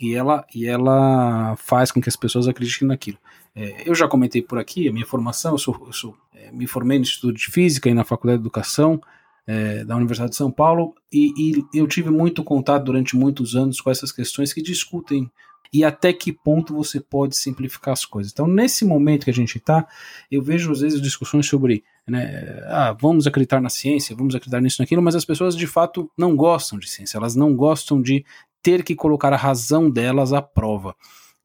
e 0.00 0.14
ela, 0.14 0.46
e 0.54 0.66
ela 0.66 1.56
faz 1.56 1.90
com 1.90 2.00
que 2.00 2.08
as 2.08 2.16
pessoas 2.16 2.46
acreditem 2.46 2.88
naquilo. 2.88 3.18
É, 3.54 3.88
eu 3.88 3.94
já 3.94 4.06
comentei 4.06 4.40
por 4.40 4.58
aqui 4.58 4.88
a 4.88 4.92
minha 4.92 5.06
formação, 5.06 5.52
eu, 5.52 5.58
sou, 5.58 5.76
eu 5.86 5.92
sou, 5.92 6.16
é, 6.34 6.52
me 6.52 6.66
formei 6.66 6.98
no 6.98 7.02
Instituto 7.02 7.34
de 7.34 7.50
Física 7.50 7.88
e 7.88 7.94
na 7.94 8.04
Faculdade 8.04 8.38
de 8.38 8.42
Educação 8.42 9.00
é, 9.46 9.84
da 9.84 9.96
Universidade 9.96 10.30
de 10.30 10.36
São 10.36 10.50
Paulo 10.50 10.94
e, 11.12 11.32
e 11.36 11.78
eu 11.78 11.88
tive 11.88 12.10
muito 12.10 12.44
contato 12.44 12.84
durante 12.84 13.16
muitos 13.16 13.56
anos 13.56 13.80
com 13.80 13.90
essas 13.90 14.12
questões 14.12 14.52
que 14.52 14.62
discutem 14.62 15.30
e 15.72 15.84
até 15.84 16.12
que 16.12 16.32
ponto 16.32 16.74
você 16.74 17.00
pode 17.00 17.36
simplificar 17.36 17.92
as 17.92 18.04
coisas. 18.04 18.32
Então, 18.32 18.46
nesse 18.46 18.84
momento 18.84 19.24
que 19.24 19.30
a 19.30 19.34
gente 19.34 19.58
está, 19.58 19.86
eu 20.30 20.42
vejo 20.42 20.72
às 20.72 20.80
vezes 20.80 21.00
discussões 21.00 21.46
sobre, 21.46 21.84
né, 22.06 22.62
ah, 22.66 22.96
vamos 22.98 23.26
acreditar 23.26 23.60
na 23.60 23.68
ciência, 23.68 24.16
vamos 24.16 24.34
acreditar 24.34 24.60
nisso, 24.60 24.80
naquilo, 24.80 25.02
mas 25.02 25.14
as 25.14 25.24
pessoas 25.24 25.56
de 25.56 25.66
fato 25.66 26.10
não 26.16 26.34
gostam 26.34 26.78
de 26.78 26.88
ciência, 26.88 27.18
elas 27.18 27.34
não 27.34 27.54
gostam 27.54 28.00
de 28.00 28.24
ter 28.62 28.82
que 28.82 28.94
colocar 28.94 29.32
a 29.32 29.36
razão 29.36 29.90
delas 29.90 30.32
à 30.32 30.42
prova. 30.42 30.94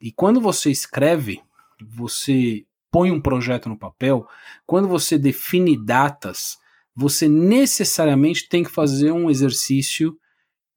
E 0.02 0.12
quando 0.12 0.42
você 0.42 0.70
escreve, 0.70 1.42
você 1.82 2.66
põe 2.92 3.12
um 3.12 3.20
projeto 3.20 3.70
no 3.70 3.78
papel, 3.78 4.28
quando 4.66 4.88
você 4.88 5.18
define 5.18 5.76
datas, 5.76 6.58
você 6.96 7.28
necessariamente 7.28 8.48
tem 8.48 8.64
que 8.64 8.70
fazer 8.70 9.12
um 9.12 9.30
exercício 9.30 10.16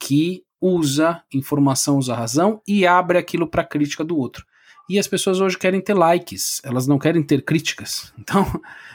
que 0.01 0.43
usa 0.61 1.23
informação, 1.33 1.99
usa 1.99 2.15
razão 2.15 2.63
e 2.67 2.87
abre 2.87 3.19
aquilo 3.19 3.47
para 3.47 3.65
crítica 3.65 4.03
do 4.03 4.17
outro. 4.17 4.45
E 4.89 4.99
as 4.99 5.09
pessoas 5.09 5.41
hoje 5.41 5.59
querem 5.59 5.81
ter 5.81 5.95
likes, 5.95 6.61
elas 6.65 6.87
não 6.87 6.99
querem 6.99 7.23
ter 7.23 7.45
críticas. 7.45 8.13
Então, 8.19 8.45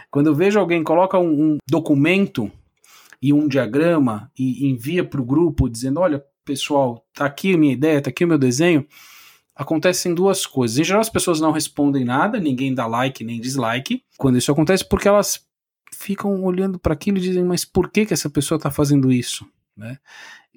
quando 0.10 0.28
eu 0.28 0.36
vejo 0.36 0.60
alguém 0.60 0.84
coloca 0.84 1.18
um, 1.18 1.54
um 1.54 1.58
documento 1.70 2.52
e 3.22 3.32
um 3.32 3.48
diagrama 3.48 4.30
e 4.38 4.68
envia 4.68 5.06
para 5.06 5.22
o 5.22 5.26
grupo 5.26 5.70
dizendo, 5.70 6.00
olha, 6.02 6.22
pessoal, 6.52 7.06
tá 7.14 7.26
aqui 7.26 7.54
a 7.54 7.58
minha 7.58 7.72
ideia, 7.72 8.02
tá 8.02 8.10
aqui 8.10 8.26
o 8.26 8.28
meu 8.28 8.38
desenho, 8.38 8.86
acontecem 9.56 10.14
duas 10.14 10.46
coisas. 10.46 10.78
Em 10.78 10.84
geral, 10.84 11.00
as 11.00 11.10
pessoas 11.10 11.40
não 11.40 11.52
respondem 11.52 12.04
nada, 12.04 12.40
ninguém 12.40 12.74
dá 12.74 12.86
like 12.86 13.24
nem 13.24 13.40
dislike. 13.40 14.04
Quando 14.18 14.38
isso 14.38 14.52
acontece, 14.52 14.84
porque 14.84 15.08
elas 15.08 15.46
ficam 15.94 16.44
olhando 16.44 16.78
para 16.78 16.94
aquilo 16.94 17.18
e 17.18 17.22
dizem, 17.22 17.46
mas 17.46 17.64
por 17.64 17.90
que, 17.90 18.06
que 18.06 18.14
essa 18.14 18.30
pessoa 18.30 18.58
está 18.58 18.70
fazendo 18.70 19.12
isso? 19.14 19.46
Né? 19.78 19.98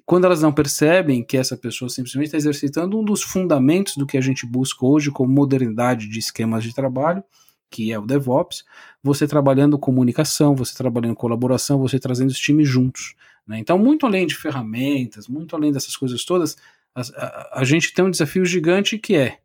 Quando 0.05 0.25
elas 0.25 0.41
não 0.41 0.51
percebem 0.51 1.23
que 1.23 1.37
essa 1.37 1.55
pessoa 1.55 1.87
simplesmente 1.87 2.27
está 2.27 2.37
exercitando 2.37 2.99
um 2.99 3.03
dos 3.03 3.23
fundamentos 3.23 3.95
do 3.95 4.05
que 4.05 4.17
a 4.17 4.21
gente 4.21 4.45
busca 4.45 4.85
hoje 4.85 5.11
como 5.11 5.31
modernidade 5.31 6.09
de 6.09 6.19
esquemas 6.19 6.63
de 6.63 6.75
trabalho, 6.75 7.23
que 7.71 7.91
é 7.91 7.97
o 7.97 8.05
DevOps, 8.05 8.65
você 9.01 9.25
trabalhando 9.25 9.79
comunicação, 9.79 10.55
você 10.55 10.75
trabalhando 10.75 11.15
colaboração, 11.15 11.79
você 11.79 11.97
trazendo 11.99 12.31
os 12.31 12.39
times 12.39 12.67
juntos. 12.67 13.15
Né? 13.47 13.59
Então, 13.59 13.77
muito 13.77 14.05
além 14.05 14.25
de 14.25 14.35
ferramentas, 14.35 15.27
muito 15.27 15.55
além 15.55 15.71
dessas 15.71 15.95
coisas 15.95 16.23
todas, 16.23 16.57
a, 16.93 17.01
a, 17.01 17.59
a 17.61 17.63
gente 17.63 17.93
tem 17.93 18.05
um 18.05 18.11
desafio 18.11 18.45
gigante 18.45 18.97
que 18.97 19.15
é 19.15 19.39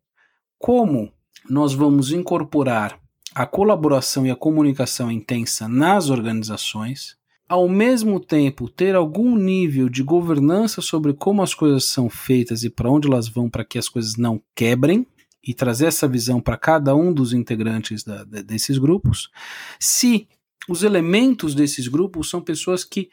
como 0.59 1.13
nós 1.49 1.73
vamos 1.73 2.13
incorporar 2.13 2.99
a 3.35 3.47
colaboração 3.47 4.27
e 4.27 4.31
a 4.31 4.37
comunicação 4.37 5.11
intensa 5.11 5.69
nas 5.69 6.11
organizações, 6.11 7.17
ao 7.49 7.69
mesmo 7.69 8.21
tempo 8.21 8.69
ter 8.69 8.95
algum 8.95 9.37
nível 9.37 9.89
de 9.89 10.03
governança 10.03 10.81
sobre 10.81 11.13
como 11.15 11.43
as 11.43 11.55
coisas 11.55 11.85
são 11.85 12.09
feitas 12.09 12.63
e 12.65 12.71
para 12.71 12.91
onde 12.91 13.09
elas 13.09 13.29
vão 13.29 13.49
para 13.49 13.65
que 13.65 13.79
as 13.79 13.89
coisas 13.89 14.17
não 14.17 14.43
quebrem, 14.55 15.07
e 15.43 15.55
trazer 15.55 15.87
essa 15.87 16.07
visão 16.07 16.41
para 16.41 16.57
cada 16.57 16.95
um 16.95 17.13
dos 17.13 17.33
integrantes 17.33 18.05
da, 18.05 18.25
desses 18.25 18.79
grupos, 18.79 19.31
se 19.79 20.29
os 20.69 20.83
elementos 20.83 21.55
desses 21.55 21.89
grupos 21.89 22.29
são 22.29 22.41
pessoas 22.41 22.85
que 22.85 23.11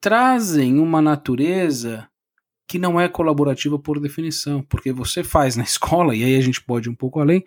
trazem 0.00 0.78
uma 0.78 1.02
natureza 1.02 2.08
que 2.66 2.78
não 2.78 3.00
é 3.00 3.08
colaborativa 3.08 3.78
por 3.78 3.98
definição, 3.98 4.62
porque 4.62 4.92
você 4.92 5.24
faz 5.24 5.56
na 5.56 5.64
escola, 5.64 6.14
e 6.14 6.22
aí 6.22 6.36
a 6.36 6.40
gente 6.40 6.62
pode 6.62 6.88
ir 6.88 6.92
um 6.92 6.94
pouco 6.94 7.20
além, 7.20 7.44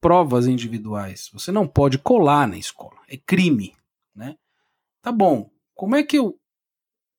provas 0.00 0.46
individuais. 0.46 1.28
Você 1.32 1.52
não 1.52 1.66
pode 1.66 1.98
colar 1.98 2.46
na 2.48 2.56
escola, 2.56 3.00
é 3.08 3.16
crime, 3.16 3.74
né? 4.14 4.36
Tá 5.02 5.10
bom, 5.10 5.50
como 5.74 5.96
é 5.96 6.02
que 6.02 6.18
eu 6.18 6.38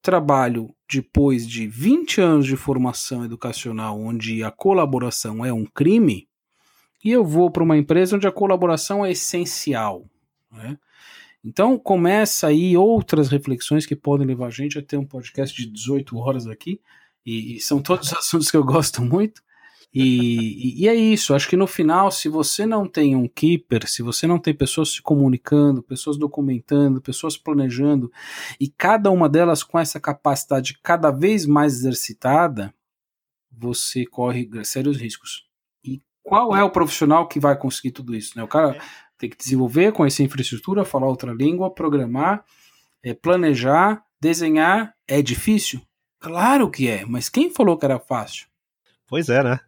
trabalho 0.02 0.74
depois 0.92 1.48
de 1.48 1.68
20 1.68 2.22
anos 2.22 2.46
de 2.46 2.56
formação 2.56 3.24
educacional 3.24 4.00
onde 4.00 4.44
a 4.44 4.52
colaboração 4.52 5.46
é 5.46 5.54
um 5.54 5.66
crime 5.66 6.28
e 7.04 7.12
eu 7.12 7.24
vou 7.24 7.52
para 7.52 7.64
uma 7.64 7.78
empresa 7.78 8.16
onde 8.16 8.28
a 8.28 8.32
colaboração 8.32 9.06
é 9.06 9.12
essencial, 9.12 10.06
né? 10.52 10.78
Então 11.44 11.78
começa 11.78 12.48
aí 12.48 12.78
outras 12.78 13.30
reflexões 13.30 13.86
que 13.86 13.96
podem 13.96 14.28
levar 14.28 14.48
a 14.48 14.52
gente 14.52 14.78
a 14.78 14.82
ter 14.82 14.98
um 14.98 15.06
podcast 15.06 15.56
de 15.56 15.70
18 15.70 16.18
horas 16.18 16.48
aqui, 16.48 16.80
e, 17.26 17.58
e 17.58 17.60
são 17.60 17.82
todos 17.82 18.14
assuntos 18.14 18.50
que 18.52 18.58
eu 18.58 18.64
gosto 18.64 19.02
muito. 19.02 19.42
E, 19.94 20.84
e, 20.84 20.88
é 20.88 20.96
isso, 20.96 21.34
acho 21.36 21.50
que 21.50 21.58
no 21.58 21.68
final, 21.68 22.10
se 22.12 22.30
você 22.30 22.66
não 22.66 22.88
tem 22.88 23.14
um 23.14 23.28
keeper, 23.28 23.86
se 23.86 24.02
você 24.02 24.26
não 24.26 24.40
tem 24.40 24.54
pessoas 24.54 24.94
se 24.94 25.02
comunicando, 25.02 25.84
pessoas 25.84 26.18
documentando, 26.18 27.02
pessoas 27.02 27.36
planejando, 27.36 28.10
e 28.58 28.70
cada 28.70 29.12
uma 29.12 29.28
delas 29.28 29.64
com 29.64 29.78
essa 29.78 30.00
capacidade 30.00 30.80
cada 30.82 31.12
vez 31.12 31.46
mais 31.46 31.74
exercitada, 31.74 32.74
você 33.52 34.06
corre 34.06 34.50
sérios 34.64 34.96
riscos. 34.96 35.46
E 35.84 36.02
qual 36.24 36.56
é 36.56 36.64
o 36.64 36.72
profissional 36.72 37.28
que 37.28 37.40
vai 37.40 37.58
conseguir 37.58 37.92
tudo 37.92 38.16
isso? 38.16 38.38
Né? 38.38 38.44
O 38.44 38.48
cara 38.48 38.82
tem 39.22 39.30
que 39.30 39.38
desenvolver, 39.38 39.92
conhecer 39.92 40.24
infraestrutura, 40.24 40.84
falar 40.84 41.08
outra 41.08 41.32
língua, 41.32 41.70
programar, 41.70 42.44
é, 43.04 43.14
planejar, 43.14 44.04
desenhar. 44.20 44.94
É 45.08 45.22
difícil? 45.22 45.80
Claro 46.20 46.70
que 46.72 46.88
é, 46.88 47.06
mas 47.06 47.30
quem 47.30 47.54
falou 47.54 47.78
que 47.78 47.86
era 47.86 48.00
fácil? 48.00 48.48
Pois 49.08 49.30
é, 49.30 49.44
né? 49.44 49.60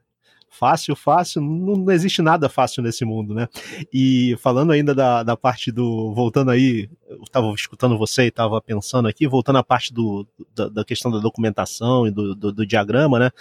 Fácil, 0.49 0.95
fácil, 0.95 1.41
não, 1.41 1.75
não, 1.75 1.91
existe 1.91 2.21
nada 2.21 2.47
fácil 2.47 2.83
nesse 2.83 3.03
mundo, 3.03 3.33
né? 3.33 3.47
E 3.91 4.35
falando 4.39 4.71
ainda 4.71 4.93
da, 4.93 5.23
da 5.23 5.35
parte 5.35 5.71
do. 5.71 6.13
Voltando 6.13 6.51
aí, 6.51 6.89
estava 7.23 7.53
escutando 7.53 7.97
você 7.97 8.23
e 8.23 8.27
estava 8.27 8.61
pensando 8.61 9.07
aqui, 9.07 9.27
voltando 9.27 9.57
à 9.57 9.63
parte 9.63 9.93
do, 9.93 10.27
da, 10.55 10.69
da 10.69 10.85
questão 10.85 11.11
da 11.11 11.19
documentação 11.19 12.07
e 12.07 12.11
do, 12.11 12.35
do, 12.35 12.51
do 12.51 12.65
diagrama, 12.65 13.19
né? 13.19 13.31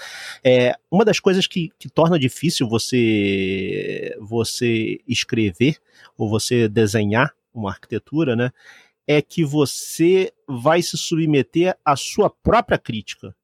É, 0.44 0.76
uma 0.90 1.04
das 1.04 1.20
coisas 1.20 1.46
que, 1.46 1.70
que 1.78 1.88
torna 1.88 2.18
difícil 2.18 2.68
você, 2.68 4.16
você 4.20 5.00
escrever 5.06 5.78
ou 6.16 6.28
você 6.28 6.68
desenhar 6.68 7.34
uma 7.54 7.70
arquitetura, 7.70 8.34
né? 8.34 8.50
É 9.06 9.20
que 9.20 9.44
você 9.44 10.32
vai 10.46 10.80
se 10.80 10.96
submeter 10.96 11.76
à 11.84 11.96
sua 11.96 12.30
própria 12.30 12.78
crítica 12.78 13.34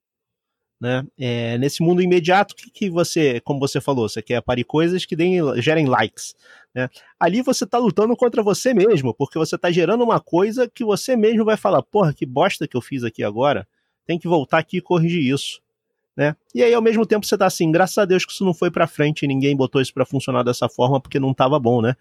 né? 0.81 1.05
É, 1.19 1.59
nesse 1.59 1.83
mundo 1.83 2.01
imediato, 2.01 2.55
que, 2.55 2.71
que 2.71 2.91
você, 2.91 3.41
como 3.41 3.59
você 3.59 3.81
falou, 3.81 4.09
você 4.09 4.23
quer 4.23 4.41
parir 4.41 4.65
coisas 4.65 5.05
que 5.05 5.17
deem, 5.17 5.41
gerem 5.61 5.87
likes. 5.87 6.35
Né? 6.75 6.89
Ali 7.19 7.43
você 7.43 7.65
está 7.65 7.79
lutando 7.79 8.17
contra 8.17 8.43
você 8.43 8.73
mesmo, 8.73 9.13
porque 9.13 9.39
você 9.39 9.57
está 9.57 9.71
gerando 9.71 10.05
uma 10.05 10.21
coisa 10.21 10.69
que 10.69 10.85
você 10.85 11.17
mesmo 11.17 11.45
vai 11.45 11.57
falar, 11.57 11.83
porra, 11.83 12.13
que 12.13 12.25
bosta 12.25 12.69
que 12.69 12.77
eu 12.77 12.81
fiz 12.81 13.03
aqui 13.03 13.25
agora, 13.25 13.67
tem 14.07 14.19
que 14.19 14.29
voltar 14.29 14.59
aqui 14.59 14.79
e 14.79 14.83
corrigir 14.83 15.23
isso. 15.23 15.61
Né? 16.17 16.35
E 16.53 16.63
aí, 16.65 16.75
ao 16.75 16.83
mesmo 16.83 17.07
tempo, 17.07 17.25
você 17.25 17.37
está 17.37 17.47
assim, 17.47 17.71
graças 17.71 17.99
a 17.99 18.05
Deus 18.05 18.25
que 18.25 18.33
isso 18.33 18.45
não 18.45 18.53
foi 18.53 18.71
para 18.73 18.89
frente 18.89 19.27
ninguém 19.27 19.57
botou 19.57 19.81
isso 19.81 19.95
para 19.95 20.05
funcionar 20.05 20.43
dessa 20.43 20.69
forma 20.69 21.01
porque 21.01 21.21
não 21.21 21.31
estava 21.31 21.61
bom, 21.61 21.81
né? 21.81 21.95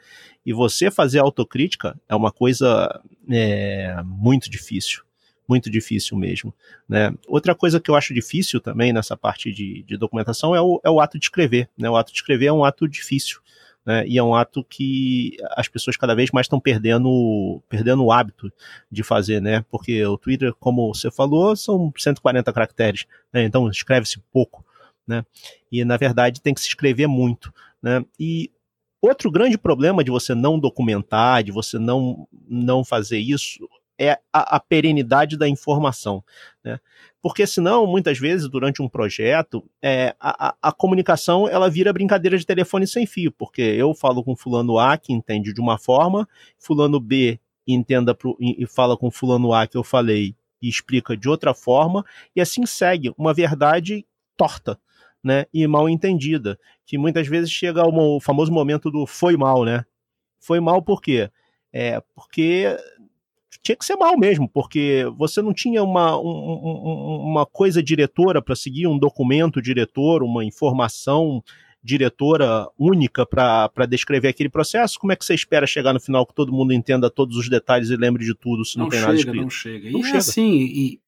E 0.44 0.52
você 0.52 0.90
fazer 0.90 1.20
autocrítica 1.20 1.96
é 2.10 2.16
uma 2.16 2.32
coisa 2.32 3.00
é, 3.30 3.96
muito 4.04 4.50
difícil 4.50 5.07
muito 5.48 5.70
difícil 5.70 6.18
mesmo. 6.18 6.54
Né? 6.88 7.14
Outra 7.28 7.56
coisa 7.56 7.80
que 7.80 7.90
eu 7.90 7.96
acho 7.96 8.14
difícil 8.14 8.60
também 8.60 8.92
nessa 8.92 9.16
parte 9.16 9.52
de, 9.52 9.84
de 9.84 9.98
documentação 9.98 10.56
é 10.56 10.62
o, 10.62 10.82
é 10.84 10.90
o 10.90 11.00
ato 11.00 11.18
de 11.18 11.26
escrever. 11.26 11.70
Né? 11.78 11.90
O 11.90 11.96
ato 11.96 12.12
de 12.12 12.18
escrever 12.18 12.48
é 12.48 12.54
um 12.54 12.64
ato 12.64 12.88
difícil. 12.88 13.40
Né? 13.88 14.06
E 14.06 14.18
é 14.18 14.24
um 14.24 14.36
ato 14.36 14.66
que 14.66 15.38
as 15.52 15.70
pessoas 15.70 15.96
cada 15.96 16.14
vez 16.14 16.30
mais 16.32 16.44
estão 16.44 16.60
perdendo, 16.60 17.64
perdendo 17.70 18.04
o 18.04 18.12
hábito 18.12 18.52
de 18.92 19.02
fazer, 19.02 19.42
né? 19.42 19.64
Porque 19.72 20.06
o 20.06 20.18
Twitter, 20.18 20.54
como 20.56 20.94
você 20.94 21.10
falou, 21.10 21.56
são 21.56 21.94
140 21.98 22.52
caracteres, 22.52 23.06
né? 23.32 23.46
Então 23.46 23.70
escreve-se 23.70 24.20
pouco, 24.30 24.66
né? 25.08 25.26
E 25.72 25.86
na 25.86 25.96
verdade 25.96 26.42
tem 26.42 26.54
que 26.54 26.60
se 26.60 26.68
escrever 26.68 27.08
muito, 27.08 27.54
né? 27.82 28.04
E 28.20 28.52
outro 29.02 29.32
grande 29.32 29.58
problema 29.58 30.04
de 30.04 30.12
você 30.12 30.36
não 30.36 30.60
documentar, 30.60 31.42
de 31.42 31.54
você 31.54 31.80
não, 31.80 32.28
não 32.46 32.84
fazer 32.84 33.20
isso, 33.20 33.70
é 34.00 34.12
a, 34.32 34.56
a 34.58 34.60
perenidade 34.60 35.38
da 35.38 35.48
informação. 35.48 36.24
Né? 36.64 36.80
Porque 37.22 37.48
senão, 37.48 37.88
muitas 37.88 38.20
vezes, 38.20 38.48
durante 38.48 38.82
um 38.82 38.88
projeto, 38.88 39.64
é, 39.82 40.16
a, 40.20 40.56
a, 40.62 40.72
comunicação 40.72 41.48
ela 41.48 41.70
vira 41.70 41.92
brincadeira 41.92 42.38
de 42.38 42.46
telefone 42.46 42.86
sem 42.86 43.06
fio, 43.06 43.32
porque 43.32 43.62
eu 43.62 43.94
falo 43.94 44.24
com 44.24 44.36
fulano 44.36 44.78
A 44.78 44.98
que 44.98 45.12
entende 45.12 45.54
de 45.54 45.60
uma 45.60 45.78
forma, 45.78 46.28
fulano 46.60 47.00
B 47.00 47.40
entenda 47.68 48.14
pro, 48.16 48.38
e, 48.40 48.64
e 48.64 48.68
fala 48.68 48.96
com 48.96 49.12
fulano 49.12 49.52
A 49.52 49.68
que 49.68 49.76
eu 49.76 49.84
falei 49.84 50.36
e 50.62 50.70
explica 50.70 51.18
de 51.18 51.28
outra 51.28 51.54
forma, 51.54 52.06
e 52.36 52.42
assim 52.42 52.66
segue 52.66 53.14
uma 53.18 53.34
verdade 53.34 54.06
torta. 54.36 54.80
Né, 55.24 55.46
e 55.54 55.68
mal 55.68 55.90
entendida, 55.90 56.58
que 56.86 56.98
muitas 56.98 57.28
vezes 57.28 57.52
chega 57.52 57.82
ao 57.82 58.22
famoso 58.22 58.50
momento 58.50 58.90
do 58.90 59.06
foi 59.06 59.36
mal, 59.36 59.66
né? 59.66 59.84
Foi 60.40 60.62
mal 60.62 60.82
por 60.82 61.02
quê? 61.02 61.30
É, 61.74 62.02
porque 62.16 62.78
tinha 63.64 63.76
que 63.76 63.86
ser 63.86 63.96
mal 63.96 64.18
mesmo, 64.18 64.50
porque 64.50 65.06
você 65.18 65.42
não 65.42 65.54
tinha 65.54 65.84
uma, 65.84 66.18
um, 66.18 67.24
uma 67.30 67.46
coisa 67.46 67.82
diretora 67.82 68.42
para 68.42 68.56
seguir, 68.56 68.88
um 68.88 68.98
documento 68.98 69.62
diretor, 69.62 70.24
uma 70.24 70.44
informação 70.44 71.44
diretora 71.84 72.68
única 72.78 73.26
para 73.26 73.86
descrever 73.88 74.30
aquele 74.30 74.50
processo. 74.50 75.00
Como 75.00 75.14
é 75.14 75.16
que 75.16 75.24
você 75.24 75.34
espera 75.34 75.66
chegar 75.66 75.94
no 75.94 76.00
final 76.00 76.26
que 76.26 76.34
todo 76.34 76.52
mundo 76.52 76.74
entenda 76.74 77.10
todos 77.10 77.38
os 77.38 77.50
detalhes 77.50 77.90
e 77.90 77.96
lembre 77.96 78.26
de 78.26 78.36
tudo 78.36 78.66
se 78.66 78.78
não, 78.78 78.86
não 78.86 78.90
tem 78.90 79.00
chega, 79.00 79.08
nada 79.08 79.20
escrito? 79.20 79.44
Não 79.44 79.50
chega, 79.50 79.92
não 79.92 80.00
e 80.00 80.02
é 80.02 80.06
chega. 80.06 80.18
É 80.18 80.20
assim, 80.20 80.54
e, 80.54 81.00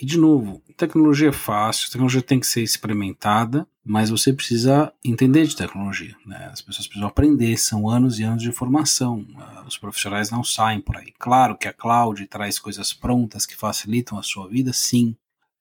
e 0.00 0.06
de 0.06 0.16
novo, 0.16 0.62
tecnologia 0.78 1.28
é 1.28 1.32
fácil, 1.32 1.90
tecnologia 1.90 2.22
tem 2.22 2.40
que 2.40 2.46
ser 2.46 2.62
experimentada, 2.62 3.68
mas 3.84 4.08
você 4.08 4.32
precisa 4.32 4.90
entender 5.04 5.44
de 5.44 5.54
tecnologia. 5.54 6.16
Né? 6.24 6.48
As 6.50 6.62
pessoas 6.62 6.86
precisam 6.86 7.06
aprender, 7.06 7.54
são 7.58 7.86
anos 7.86 8.18
e 8.18 8.22
anos 8.22 8.42
de 8.42 8.50
formação. 8.50 9.26
Ah, 9.36 9.62
os 9.68 9.76
profissionais 9.76 10.30
não 10.30 10.42
saem 10.42 10.80
por 10.80 10.96
aí. 10.96 11.12
Claro 11.18 11.54
que 11.54 11.68
a 11.68 11.72
cloud 11.74 12.26
traz 12.28 12.58
coisas 12.58 12.94
prontas 12.94 13.44
que 13.44 13.54
facilitam 13.54 14.18
a 14.18 14.22
sua 14.22 14.48
vida, 14.48 14.72
sim. 14.72 15.14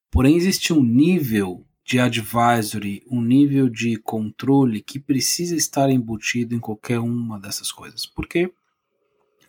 Porém, 0.10 0.38
existe 0.38 0.71
um 0.71 0.82
nível 0.82 1.65
de 1.84 1.99
advisory, 1.99 3.04
um 3.12 3.21
nível 3.21 3.67
de 3.67 3.97
controle 3.97 4.82
que 4.82 5.02
precisa 5.02 5.54
estar 5.54 5.89
embutido 5.89 6.56
em 6.56 6.60
qualquer 6.60 6.99
uma 6.99 7.38
dessas 7.38 7.73
coisas. 7.73 8.06
Porque 8.06 8.54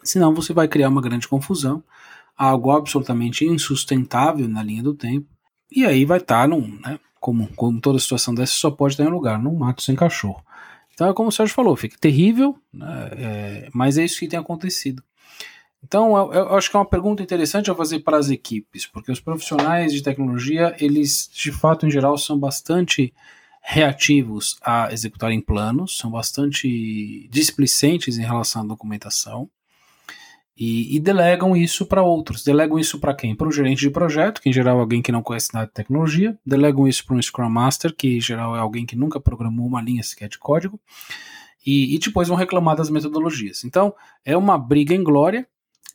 senão 0.03 0.35
você 0.35 0.53
vai 0.53 0.67
criar 0.67 0.89
uma 0.89 1.01
grande 1.01 1.29
confusão 1.29 1.85
algo 2.41 2.71
absolutamente 2.71 3.45
insustentável 3.45 4.49
na 4.49 4.63
linha 4.63 4.83
do 4.83 4.95
tempo, 4.95 5.29
e 5.71 5.85
aí 5.85 6.07
vai 6.07 6.17
estar 6.17 6.43
tá 6.43 6.49
num, 6.49 6.81
né, 6.81 6.99
como, 7.21 7.47
como 7.55 7.79
toda 7.83 7.99
situação 7.99 8.35
dessa 8.35 8.55
só 8.55 8.71
pode 8.71 9.01
em 9.01 9.07
um 9.07 9.11
lugar, 9.11 9.39
num 9.39 9.55
mato 9.55 9.83
sem 9.83 9.95
cachorro. 9.95 10.43
Então 10.95 11.11
é 11.11 11.13
como 11.13 11.29
o 11.29 11.33
Sérgio 11.33 11.55
falou, 11.55 11.77
fica 11.77 11.99
terrível, 12.01 12.57
né, 12.73 13.11
é, 13.13 13.69
mas 13.75 13.99
é 13.99 14.05
isso 14.05 14.19
que 14.19 14.27
tem 14.27 14.39
acontecido. 14.39 15.03
Então 15.85 16.17
eu, 16.17 16.33
eu, 16.33 16.55
acho 16.57 16.71
que 16.71 16.77
é 16.77 16.79
uma 16.79 16.87
pergunta 16.87 17.23
interessante 17.23 17.71
a 17.71 17.75
fazer 17.75 18.01
para 18.01 18.17
as 18.17 18.31
equipes, 18.31 18.87
porque 18.87 19.13
os 19.13 19.21
profissionais 19.21 19.93
de 19.93 20.03
tecnologia, 20.03 20.75
eles 20.81 21.29
de 21.31 21.53
fato 21.53 21.87
em 21.87 21.91
geral 21.91 22.17
são 22.17 22.39
bastante 22.39 23.13
reativos 23.61 24.57
a 24.63 24.91
executarem 24.91 25.43
planos, 25.43 25.99
são 25.99 26.11
bastante 26.11 27.29
displicentes 27.31 28.17
em 28.17 28.23
relação 28.23 28.63
à 28.63 28.67
documentação, 28.67 29.51
e, 30.61 30.95
e 30.95 31.01
delegam 31.01 31.57
isso 31.57 31.87
para 31.87 32.03
outros. 32.03 32.45
Delegam 32.45 32.79
isso 32.79 33.01
para 33.01 33.15
quem? 33.15 33.35
Para 33.35 33.49
o 33.49 33.51
gerente 33.53 33.81
de 33.81 33.89
projeto, 33.89 34.43
que 34.43 34.51
em 34.51 34.53
geral 34.53 34.77
é 34.77 34.81
alguém 34.83 35.01
que 35.01 35.11
não 35.11 35.23
conhece 35.23 35.55
nada 35.55 35.67
de 35.67 35.73
tecnologia. 35.73 36.39
Delegam 36.45 36.87
isso 36.87 37.07
para 37.07 37.17
um 37.17 37.23
Scrum 37.23 37.49
Master, 37.49 37.97
que 37.97 38.19
em 38.19 38.21
geral 38.21 38.55
é 38.55 38.59
alguém 38.59 38.85
que 38.85 38.95
nunca 38.95 39.19
programou 39.19 39.67
uma 39.67 39.81
linha 39.81 40.03
sequer 40.03 40.29
de 40.29 40.39
código. 40.39 40.79
E, 41.65 41.95
e 41.95 41.99
depois 41.99 42.29
vão 42.29 42.37
reclamar 42.37 42.77
das 42.77 42.91
metodologias. 42.91 43.65
Então, 43.65 43.95
é 44.23 44.37
uma 44.37 44.59
briga 44.59 44.95
em 44.95 45.03
glória 45.03 45.49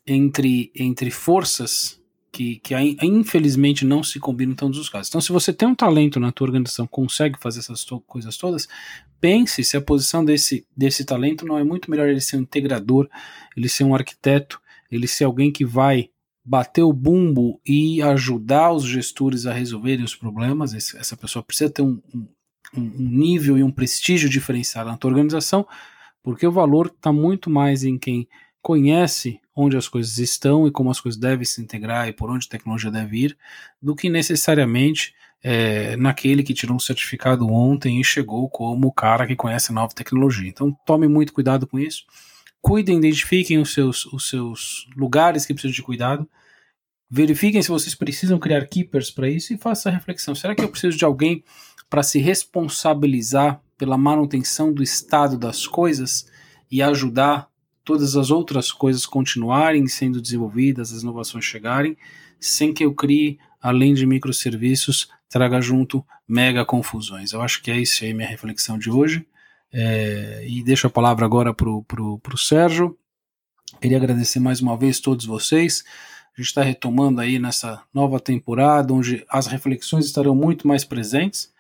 entre, 0.08 0.72
entre 0.76 1.12
forças 1.12 2.02
que, 2.36 2.58
que 2.58 2.76
infelizmente 3.02 3.86
não 3.86 4.04
se 4.04 4.20
combinam 4.20 4.52
em 4.52 4.58
todos 4.58 4.78
os 4.78 4.90
casos. 4.90 5.08
Então, 5.08 5.22
se 5.22 5.32
você 5.32 5.54
tem 5.54 5.66
um 5.66 5.74
talento 5.74 6.20
na 6.20 6.34
tua 6.34 6.48
organização, 6.48 6.86
consegue 6.86 7.40
fazer 7.40 7.60
essas 7.60 7.86
to 7.86 8.02
coisas 8.02 8.36
todas, 8.36 8.68
pense 9.22 9.64
se 9.64 9.78
a 9.78 9.82
posição 9.82 10.26
desse, 10.26 10.68
desse 10.76 11.06
talento 11.06 11.46
não 11.46 11.58
é 11.58 11.64
muito 11.64 11.90
melhor 11.90 12.10
ele 12.10 12.20
ser 12.20 12.36
um 12.36 12.42
integrador, 12.42 13.08
ele 13.56 13.70
ser 13.70 13.86
um 13.86 13.96
arquiteto, 13.96 14.60
ele 14.92 15.08
ser 15.08 15.24
alguém 15.24 15.50
que 15.50 15.64
vai 15.64 16.10
bater 16.44 16.84
o 16.84 16.92
bumbo 16.92 17.62
e 17.66 18.02
ajudar 18.02 18.74
os 18.74 18.84
gestores 18.84 19.46
a 19.46 19.54
resolverem 19.54 20.04
os 20.04 20.14
problemas. 20.14 20.74
Esse, 20.74 20.98
essa 20.98 21.16
pessoa 21.16 21.42
precisa 21.42 21.70
ter 21.70 21.84
um, 21.84 22.02
um, 22.14 22.28
um 22.76 22.92
nível 22.98 23.58
e 23.58 23.64
um 23.64 23.72
prestígio 23.72 24.30
diferenciado 24.30 24.90
na 24.90 24.98
tua 24.98 25.10
organização, 25.10 25.66
porque 26.22 26.46
o 26.46 26.52
valor 26.52 26.88
está 26.88 27.14
muito 27.14 27.50
mais 27.50 27.86
em 27.86 27.98
quem 27.98 28.28
conhece 28.62 29.40
onde 29.56 29.78
as 29.78 29.88
coisas 29.88 30.18
estão 30.18 30.68
e 30.68 30.72
como 30.72 30.92
as 30.92 31.00
coisas 31.00 31.20
devem 31.20 31.46
se 31.46 31.62
integrar 31.62 32.08
e 32.08 32.14
por 32.14 32.30
onde 32.30 32.46
a 32.46 32.50
tecnologia 32.50 32.92
deve 32.92 33.26
ir, 33.26 33.38
do 33.82 33.96
que 33.96 34.10
necessariamente 34.10 35.14
é, 35.42 35.96
naquele 35.96 36.44
que 36.44 36.54
tirou 36.54 36.76
um 36.76 36.80
certificado 36.80 37.48
ontem 37.48 38.02
e 38.02 38.04
chegou 38.04 38.50
como 38.50 38.88
o 38.88 38.92
cara 38.92 39.28
que 39.28 39.36
conhece 39.36 39.72
nova 39.72 39.94
tecnologia. 39.94 40.50
Então 40.50 40.76
tome 40.86 41.08
muito 41.08 41.32
cuidado 41.32 41.66
com 41.66 41.80
isso. 41.80 42.04
Cuidem, 42.62 42.98
identifiquem 42.98 43.60
os 43.60 43.72
seus, 43.72 44.06
os 44.08 44.28
seus 44.28 44.90
lugares 44.98 45.46
que 45.46 45.54
precisam 45.54 45.76
de 45.76 45.84
cuidado. 45.84 46.28
Verifiquem 47.10 47.62
se 47.62 47.70
vocês 47.70 47.94
precisam 47.94 48.40
criar 48.40 48.66
keepers 48.66 49.12
para 49.12 49.30
isso 49.30 49.54
e 49.54 49.58
façam 49.58 49.92
a 49.92 49.96
reflexão. 49.96 50.34
Será 50.34 50.56
que 50.56 50.64
eu 50.64 50.70
preciso 50.70 50.98
de 50.98 51.06
alguém 51.06 51.44
para 51.90 52.02
se 52.02 52.18
responsabilizar 52.18 53.62
pela 53.78 53.98
manutenção 53.98 54.74
do 54.74 54.82
estado 54.82 55.38
das 55.38 55.68
coisas 55.68 56.28
e 56.72 56.82
ajudar 56.82 57.48
todas 57.86 58.18
as 58.18 58.32
outras 58.32 58.72
coisas 58.72 59.06
continuarem 59.06 59.88
sendo 59.88 60.22
desenvolvidas, 60.22 60.92
as 60.92 61.04
inovações 61.04 61.46
chegarem, 61.46 61.96
sem 62.40 62.74
que 62.74 62.84
eu 62.84 62.94
crie, 62.94 63.40
além 63.62 63.94
de 63.94 64.06
microserviços, 64.06 65.08
traga 65.30 65.62
junto 65.62 66.04
mega 66.28 66.66
confusões. 66.66 67.32
Eu 67.32 67.42
acho 67.42 67.62
que 67.62 67.72
é 67.72 67.80
isso 67.80 68.04
aí 68.04 68.14
minha 68.14 68.28
reflexão 68.28 68.78
de 68.78 68.90
hoje. 68.90 69.26
É, 69.72 70.46
e 70.48 70.64
deixo 70.64 70.88
a 70.88 70.90
palavra 70.90 71.26
agora 71.26 71.54
para 71.54 71.70
o 71.70 72.38
Sérgio. 72.38 72.98
Queria 73.82 73.98
agradecer 73.98 74.40
mais 74.40 74.62
uma 74.62 74.78
vez 74.78 75.00
todos 75.00 75.26
vocês. 75.26 75.84
A 76.36 76.42
gente 76.42 76.50
está 76.50 76.64
retomando 76.64 77.22
aí 77.22 77.40
nessa 77.40 77.82
nova 77.94 78.20
temporada, 78.20 78.94
onde 78.94 79.26
as 79.30 79.48
reflexões 79.48 80.06
estarão 80.06 80.36
muito 80.36 80.68
mais 80.68 80.84
presentes. 80.84 81.54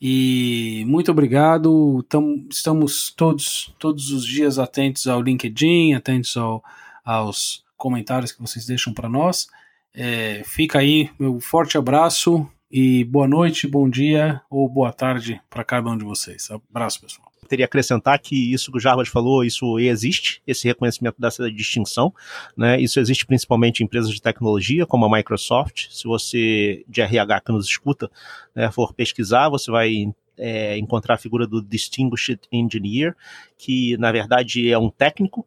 E 0.00 0.84
muito 0.86 1.10
obrigado. 1.10 2.02
Tam, 2.08 2.46
estamos 2.50 3.10
todos, 3.10 3.74
todos 3.78 4.10
os 4.10 4.24
dias 4.24 4.58
atentos 4.58 5.06
ao 5.06 5.20
LinkedIn, 5.20 5.94
atentos 5.94 6.36
ao, 6.36 6.62
aos 7.04 7.64
comentários 7.76 8.32
que 8.32 8.40
vocês 8.40 8.66
deixam 8.66 8.92
para 8.92 9.08
nós. 9.08 9.48
É, 9.94 10.42
fica 10.44 10.78
aí 10.78 11.10
meu 11.18 11.40
forte 11.40 11.76
abraço 11.76 12.48
e 12.70 13.02
boa 13.04 13.26
noite, 13.26 13.66
bom 13.66 13.88
dia 13.88 14.40
ou 14.48 14.68
boa 14.68 14.92
tarde 14.92 15.40
para 15.50 15.64
cada 15.64 15.90
um 15.90 15.96
de 15.96 16.04
vocês. 16.04 16.48
Abraço, 16.50 17.00
pessoal 17.00 17.27
teria 17.48 17.64
acrescentar 17.64 18.18
que 18.18 18.52
isso 18.52 18.70
que 18.70 18.78
o 18.78 18.80
Jarbas 18.80 19.08
falou, 19.08 19.44
isso 19.44 19.78
existe, 19.78 20.42
esse 20.46 20.68
reconhecimento 20.68 21.16
dessa 21.18 21.50
distinção, 21.50 22.12
né? 22.56 22.80
Isso 22.80 23.00
existe 23.00 23.26
principalmente 23.26 23.80
em 23.80 23.84
empresas 23.84 24.12
de 24.12 24.20
tecnologia, 24.20 24.86
como 24.86 25.04
a 25.06 25.16
Microsoft. 25.16 25.88
Se 25.90 26.04
você, 26.04 26.84
de 26.88 27.00
RH 27.00 27.40
que 27.40 27.52
nos 27.52 27.66
escuta, 27.66 28.10
né, 28.54 28.70
for 28.70 28.92
pesquisar, 28.92 29.48
você 29.48 29.70
vai 29.70 30.12
é, 30.36 30.78
encontrar 30.78 31.14
a 31.14 31.18
figura 31.18 31.46
do 31.46 31.60
Distinguished 31.60 32.40
Engineer, 32.52 33.16
que 33.56 33.96
na 33.96 34.12
verdade 34.12 34.70
é 34.70 34.78
um 34.78 34.90
técnico 34.90 35.46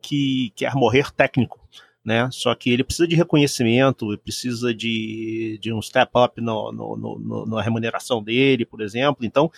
que 0.00 0.52
quer 0.54 0.74
morrer 0.74 1.10
técnico 1.10 1.57
né? 2.08 2.26
Só 2.32 2.54
que 2.54 2.70
ele 2.70 2.82
precisa 2.82 3.06
de 3.06 3.14
reconhecimento, 3.14 4.16
precisa 4.24 4.72
de, 4.74 5.58
de 5.60 5.70
um 5.74 5.82
step 5.82 6.10
up 6.16 6.40
no, 6.40 6.72
no, 6.72 6.96
no, 6.96 7.46
na 7.46 7.60
remuneração 7.60 8.22
dele, 8.22 8.64
por 8.64 8.80
exemplo. 8.80 9.26
Então, 9.26 9.52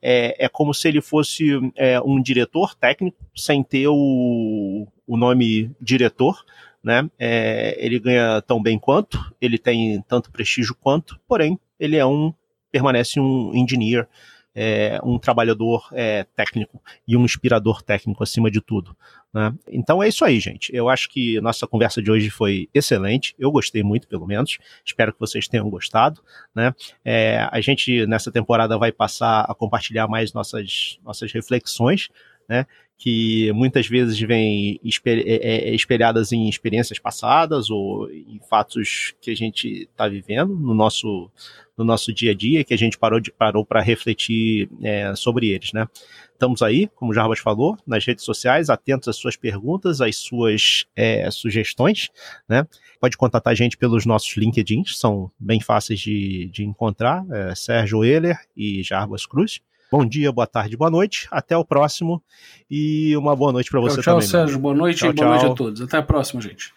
é, 0.00 0.44
é 0.44 0.48
como 0.48 0.72
se 0.72 0.86
ele 0.86 1.00
fosse 1.00 1.48
é, 1.74 2.00
um 2.00 2.22
diretor 2.22 2.76
técnico, 2.76 3.18
sem 3.34 3.60
ter 3.60 3.88
o, 3.88 4.86
o 5.04 5.16
nome 5.16 5.72
diretor, 5.80 6.44
né? 6.80 7.10
É, 7.18 7.76
ele 7.84 7.98
ganha 7.98 8.40
tão 8.40 8.62
bem 8.62 8.78
quanto, 8.78 9.18
ele 9.40 9.58
tem 9.58 10.00
tanto 10.08 10.30
prestígio 10.30 10.76
quanto, 10.80 11.18
porém, 11.26 11.58
ele 11.80 11.96
é 11.96 12.06
um, 12.06 12.32
permanece 12.70 13.18
um 13.18 13.52
engineer, 13.52 14.06
é, 14.56 14.98
um 15.04 15.18
trabalhador 15.18 15.86
é, 15.92 16.24
técnico 16.34 16.82
e 17.06 17.14
um 17.14 17.26
inspirador 17.26 17.82
técnico 17.82 18.22
acima 18.22 18.50
de 18.50 18.62
tudo. 18.62 18.96
Né? 19.32 19.54
Então 19.68 20.02
é 20.02 20.08
isso 20.08 20.24
aí, 20.24 20.40
gente. 20.40 20.74
Eu 20.74 20.88
acho 20.88 21.10
que 21.10 21.38
nossa 21.42 21.66
conversa 21.66 22.00
de 22.00 22.10
hoje 22.10 22.30
foi 22.30 22.70
excelente. 22.72 23.34
Eu 23.38 23.52
gostei 23.52 23.82
muito, 23.82 24.08
pelo 24.08 24.26
menos. 24.26 24.56
Espero 24.82 25.12
que 25.12 25.20
vocês 25.20 25.46
tenham 25.46 25.68
gostado. 25.68 26.22
Né? 26.54 26.74
É, 27.04 27.46
a 27.52 27.60
gente 27.60 28.06
nessa 28.06 28.32
temporada 28.32 28.78
vai 28.78 28.90
passar 28.90 29.42
a 29.42 29.54
compartilhar 29.54 30.08
mais 30.08 30.32
nossas, 30.32 30.98
nossas 31.04 31.30
reflexões 31.30 32.08
né? 32.48 32.66
Que 32.98 33.52
muitas 33.52 33.86
vezes 33.86 34.18
vêm 34.18 34.80
é, 35.04 35.10
é, 35.10 35.74
espelhadas 35.74 36.32
em 36.32 36.48
experiências 36.48 36.98
passadas 36.98 37.68
ou 37.68 38.10
em 38.10 38.40
fatos 38.48 39.14
que 39.20 39.30
a 39.30 39.36
gente 39.36 39.82
está 39.82 40.08
vivendo 40.08 40.54
no 40.54 40.72
nosso, 40.72 41.30
no 41.76 41.84
nosso 41.84 42.12
dia 42.12 42.30
a 42.30 42.34
dia, 42.34 42.64
que 42.64 42.72
a 42.72 42.78
gente 42.78 42.96
parou 42.96 43.20
parou 43.38 43.64
para 43.66 43.82
refletir 43.82 44.68
é, 44.82 45.14
sobre 45.14 45.50
eles, 45.50 45.72
né? 45.72 45.86
Estamos 46.36 46.60
aí, 46.60 46.86
como 46.94 47.12
o 47.12 47.14
Jarbas 47.14 47.38
falou, 47.38 47.78
nas 47.86 48.04
redes 48.04 48.22
sociais, 48.22 48.68
atentos 48.68 49.08
às 49.08 49.16
suas 49.16 49.36
perguntas, 49.36 50.02
às 50.02 50.16
suas 50.16 50.84
é, 50.94 51.30
sugestões, 51.30 52.10
né? 52.46 52.66
Pode 53.00 53.16
contatar 53.16 53.52
a 53.52 53.54
gente 53.54 53.76
pelos 53.76 54.04
nossos 54.04 54.36
LinkedIns, 54.36 54.98
são 54.98 55.30
bem 55.38 55.60
fáceis 55.60 55.98
de, 55.98 56.50
de 56.52 56.62
encontrar, 56.62 57.24
é, 57.30 57.54
Sérgio 57.54 58.04
Euler 58.04 58.38
e 58.54 58.82
Jarbas 58.82 59.24
Cruz. 59.24 59.60
Bom 59.90 60.04
dia, 60.04 60.32
boa 60.32 60.46
tarde, 60.46 60.76
boa 60.76 60.90
noite. 60.90 61.28
Até 61.30 61.56
o 61.56 61.64
próximo 61.64 62.22
e 62.70 63.16
uma 63.16 63.36
boa 63.36 63.52
noite 63.52 63.70
para 63.70 63.80
você 63.80 64.02
tchau, 64.02 64.14
também. 64.14 64.28
Tchau, 64.28 64.40
Sérgio. 64.40 64.58
Boa 64.58 64.74
noite 64.74 64.98
tchau, 64.98 65.10
e 65.10 65.12
boa 65.12 65.28
tchau. 65.28 65.38
noite 65.38 65.52
a 65.52 65.54
todos. 65.54 65.80
Até 65.80 65.96
a 65.96 66.02
próxima, 66.02 66.40
gente. 66.40 66.74